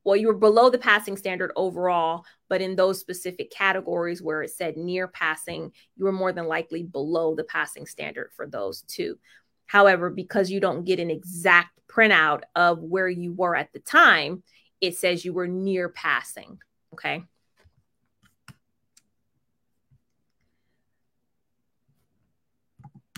[0.05, 4.51] well, you were below the passing standard overall, but in those specific categories where it
[4.51, 9.19] said near passing, you were more than likely below the passing standard for those two.
[9.69, 14.43] However, because you don't get an exact printout of where you were at the time,
[14.81, 16.59] it says you were near passing.
[16.95, 17.23] Okay.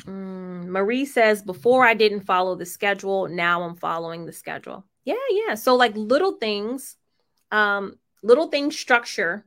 [0.03, 3.29] Mm, Marie says, before I didn't follow the schedule.
[3.29, 4.85] Now I'm following the schedule.
[5.05, 5.55] Yeah, yeah.
[5.55, 6.97] So, like little things,
[7.53, 9.45] um, little things structure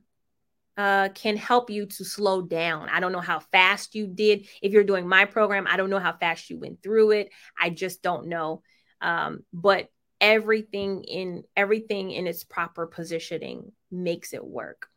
[0.76, 2.88] uh, can help you to slow down.
[2.88, 4.46] I don't know how fast you did.
[4.60, 7.30] If you're doing my program, I don't know how fast you went through it.
[7.60, 8.62] I just don't know.
[9.00, 9.88] Um, but
[10.20, 14.88] everything in everything in its proper positioning makes it work.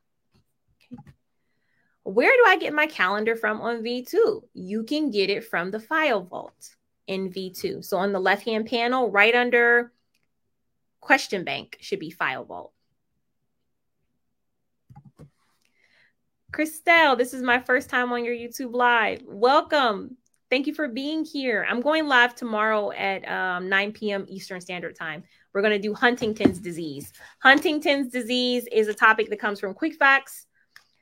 [0.94, 1.12] Okay.
[2.04, 4.42] Where do I get my calendar from on V2?
[4.54, 6.76] You can get it from the file vault
[7.06, 7.84] in V2.
[7.84, 9.92] So on the left hand panel, right under
[11.02, 12.72] question bank, should be file vault.
[16.52, 19.22] Christelle, this is my first time on your YouTube live.
[19.26, 20.18] Welcome.
[20.50, 21.66] Thank you for being here.
[21.70, 24.26] I'm going live tomorrow at um, 9 p.m.
[24.30, 25.24] Eastern Standard Time.
[25.54, 27.12] We're going to do Huntington's disease.
[27.40, 30.46] Huntington's disease is a topic that comes from Quick Facts.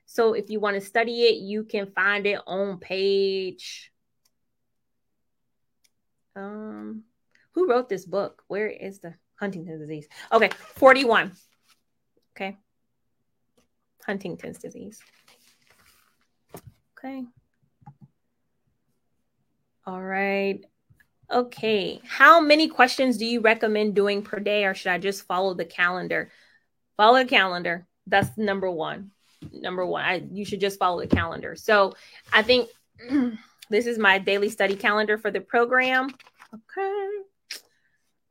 [0.08, 3.92] So if you want to study it, you can find it on page.
[6.36, 7.04] Um,
[7.52, 8.42] who wrote this book?
[8.48, 10.08] Where is the Huntington's disease?
[10.32, 11.34] Okay, 41.
[12.36, 12.58] Okay.
[14.06, 15.00] Huntington's disease.
[17.06, 17.24] Okay.
[19.86, 20.62] All right.
[21.32, 22.02] Okay.
[22.04, 25.66] How many questions do you recommend doing per day, or should I just follow the
[25.66, 26.32] calendar?
[26.98, 27.86] Follow the calendar.
[28.08, 29.12] That's number one.
[29.52, 30.04] Number one.
[30.04, 31.56] I, you should just follow the calendar.
[31.56, 31.94] So
[32.34, 32.70] I think
[33.70, 36.10] this is my daily study calendar for the program.
[36.54, 37.10] Okay.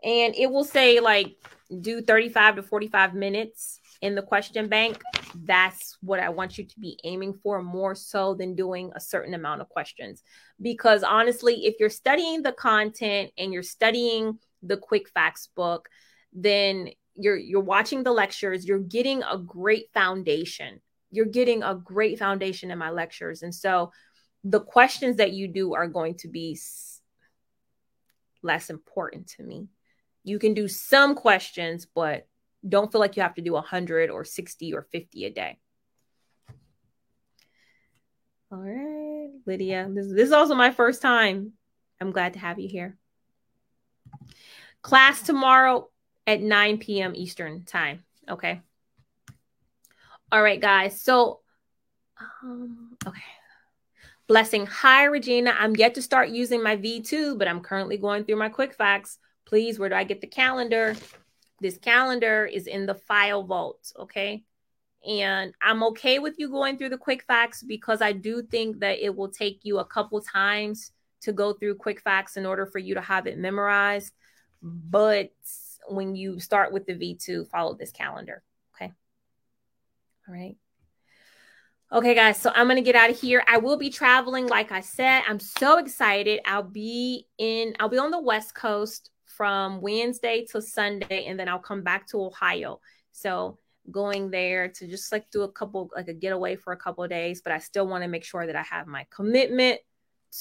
[0.02, 1.36] And it will say like
[1.80, 5.00] do 35 to 45 minutes in the question bank,
[5.42, 9.34] that's what I want you to be aiming for more so than doing a certain
[9.34, 10.22] amount of questions.
[10.60, 15.88] Because honestly, if you're studying the content and you're studying the quick facts book,
[16.32, 20.80] then you're you're watching the lectures, you're getting a great foundation.
[21.10, 23.42] You're getting a great foundation in my lectures.
[23.42, 23.92] And so
[24.42, 26.58] the questions that you do are going to be
[28.42, 29.68] less important to me.
[30.24, 32.26] You can do some questions, but
[32.66, 35.58] don't feel like you have to do 100 or 60 or 50 a day.
[38.50, 39.88] All right, Lydia.
[39.90, 41.52] This, this is also my first time.
[42.00, 42.96] I'm glad to have you here.
[44.82, 45.88] Class tomorrow
[46.26, 47.14] at 9 p.m.
[47.14, 48.04] Eastern time.
[48.28, 48.60] Okay.
[50.30, 51.00] All right, guys.
[51.00, 51.40] So,
[52.42, 53.22] um, okay.
[54.26, 54.66] Blessing.
[54.66, 55.54] Hi, Regina.
[55.58, 59.18] I'm yet to start using my V2, but I'm currently going through my quick facts.
[59.44, 60.96] Please, where do I get the calendar?
[61.64, 64.44] This calendar is in the file vault, okay?
[65.08, 68.98] And I'm okay with you going through the quick facts because I do think that
[69.02, 70.92] it will take you a couple times
[71.22, 74.12] to go through quick facts in order for you to have it memorized.
[74.60, 75.30] But
[75.88, 78.42] when you start with the V2, follow this calendar,
[78.76, 78.92] okay?
[80.28, 80.58] All right.
[81.90, 83.42] Okay, guys, so I'm going to get out of here.
[83.48, 85.22] I will be traveling, like I said.
[85.26, 86.40] I'm so excited.
[86.44, 91.48] I'll be in, I'll be on the West Coast from Wednesday to Sunday, and then
[91.48, 92.80] I'll come back to Ohio.
[93.12, 93.58] So
[93.90, 97.42] going there to just like do a couple, like a getaway for a couple days,
[97.42, 99.80] but I still want to make sure that I have my commitment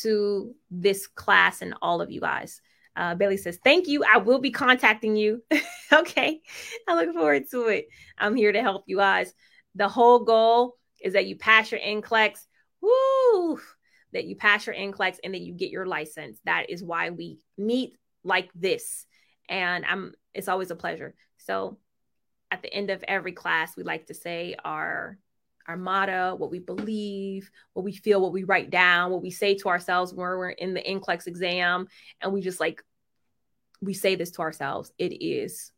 [0.02, 2.62] to this class and all of you guys.
[2.96, 4.04] Uh, Bailey says, Thank you.
[4.04, 5.44] I will be contacting you.
[5.94, 6.42] okay.
[6.88, 7.88] I look forward to it.
[8.18, 9.34] I'm here to help you guys.
[9.76, 12.40] The whole goal is that you pass your NCLEX.
[12.82, 13.60] Woo!
[14.14, 16.40] That you pass your NCLEX and that you get your license.
[16.46, 19.06] That is why we meet like this.
[19.50, 21.14] And I'm it's always a pleasure.
[21.38, 21.78] So
[22.50, 25.18] at the end of every class, we like to say our
[25.68, 29.56] our motto, what we believe, what we feel, what we write down, what we say
[29.56, 31.88] to ourselves when we're in the NCLEX exam.
[32.22, 32.84] And we just like,
[33.82, 34.92] we say this to ourselves.
[34.98, 35.72] It is,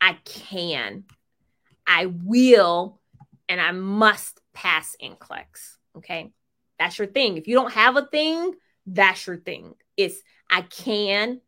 [0.00, 1.04] I can,
[1.86, 3.00] I will,
[3.48, 5.76] and I must pass NCLEX.
[5.98, 6.32] Okay.
[6.78, 7.36] That's your thing.
[7.36, 8.54] If you don't have a thing,
[8.86, 9.74] that's your thing.
[9.96, 10.20] It's
[10.50, 11.40] I can,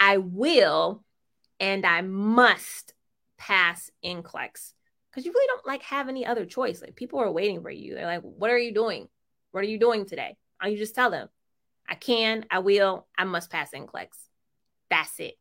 [0.00, 1.04] I will
[1.60, 2.94] and I must
[3.36, 4.72] pass NCLEX
[5.10, 6.80] because you really don't like have any other choice.
[6.80, 7.94] Like people are waiting for you.
[7.94, 9.08] They're like, what are you doing?
[9.52, 10.36] What are you doing today?
[10.60, 11.28] And you just tell them,
[11.88, 14.08] I can, I will, I must pass NCLEX.
[14.90, 15.34] That's it.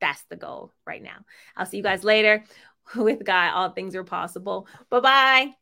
[0.00, 1.24] That's the goal right now.
[1.56, 2.44] I'll see you guys later.
[2.96, 4.66] With God, all things are possible.
[4.90, 5.61] Bye bye.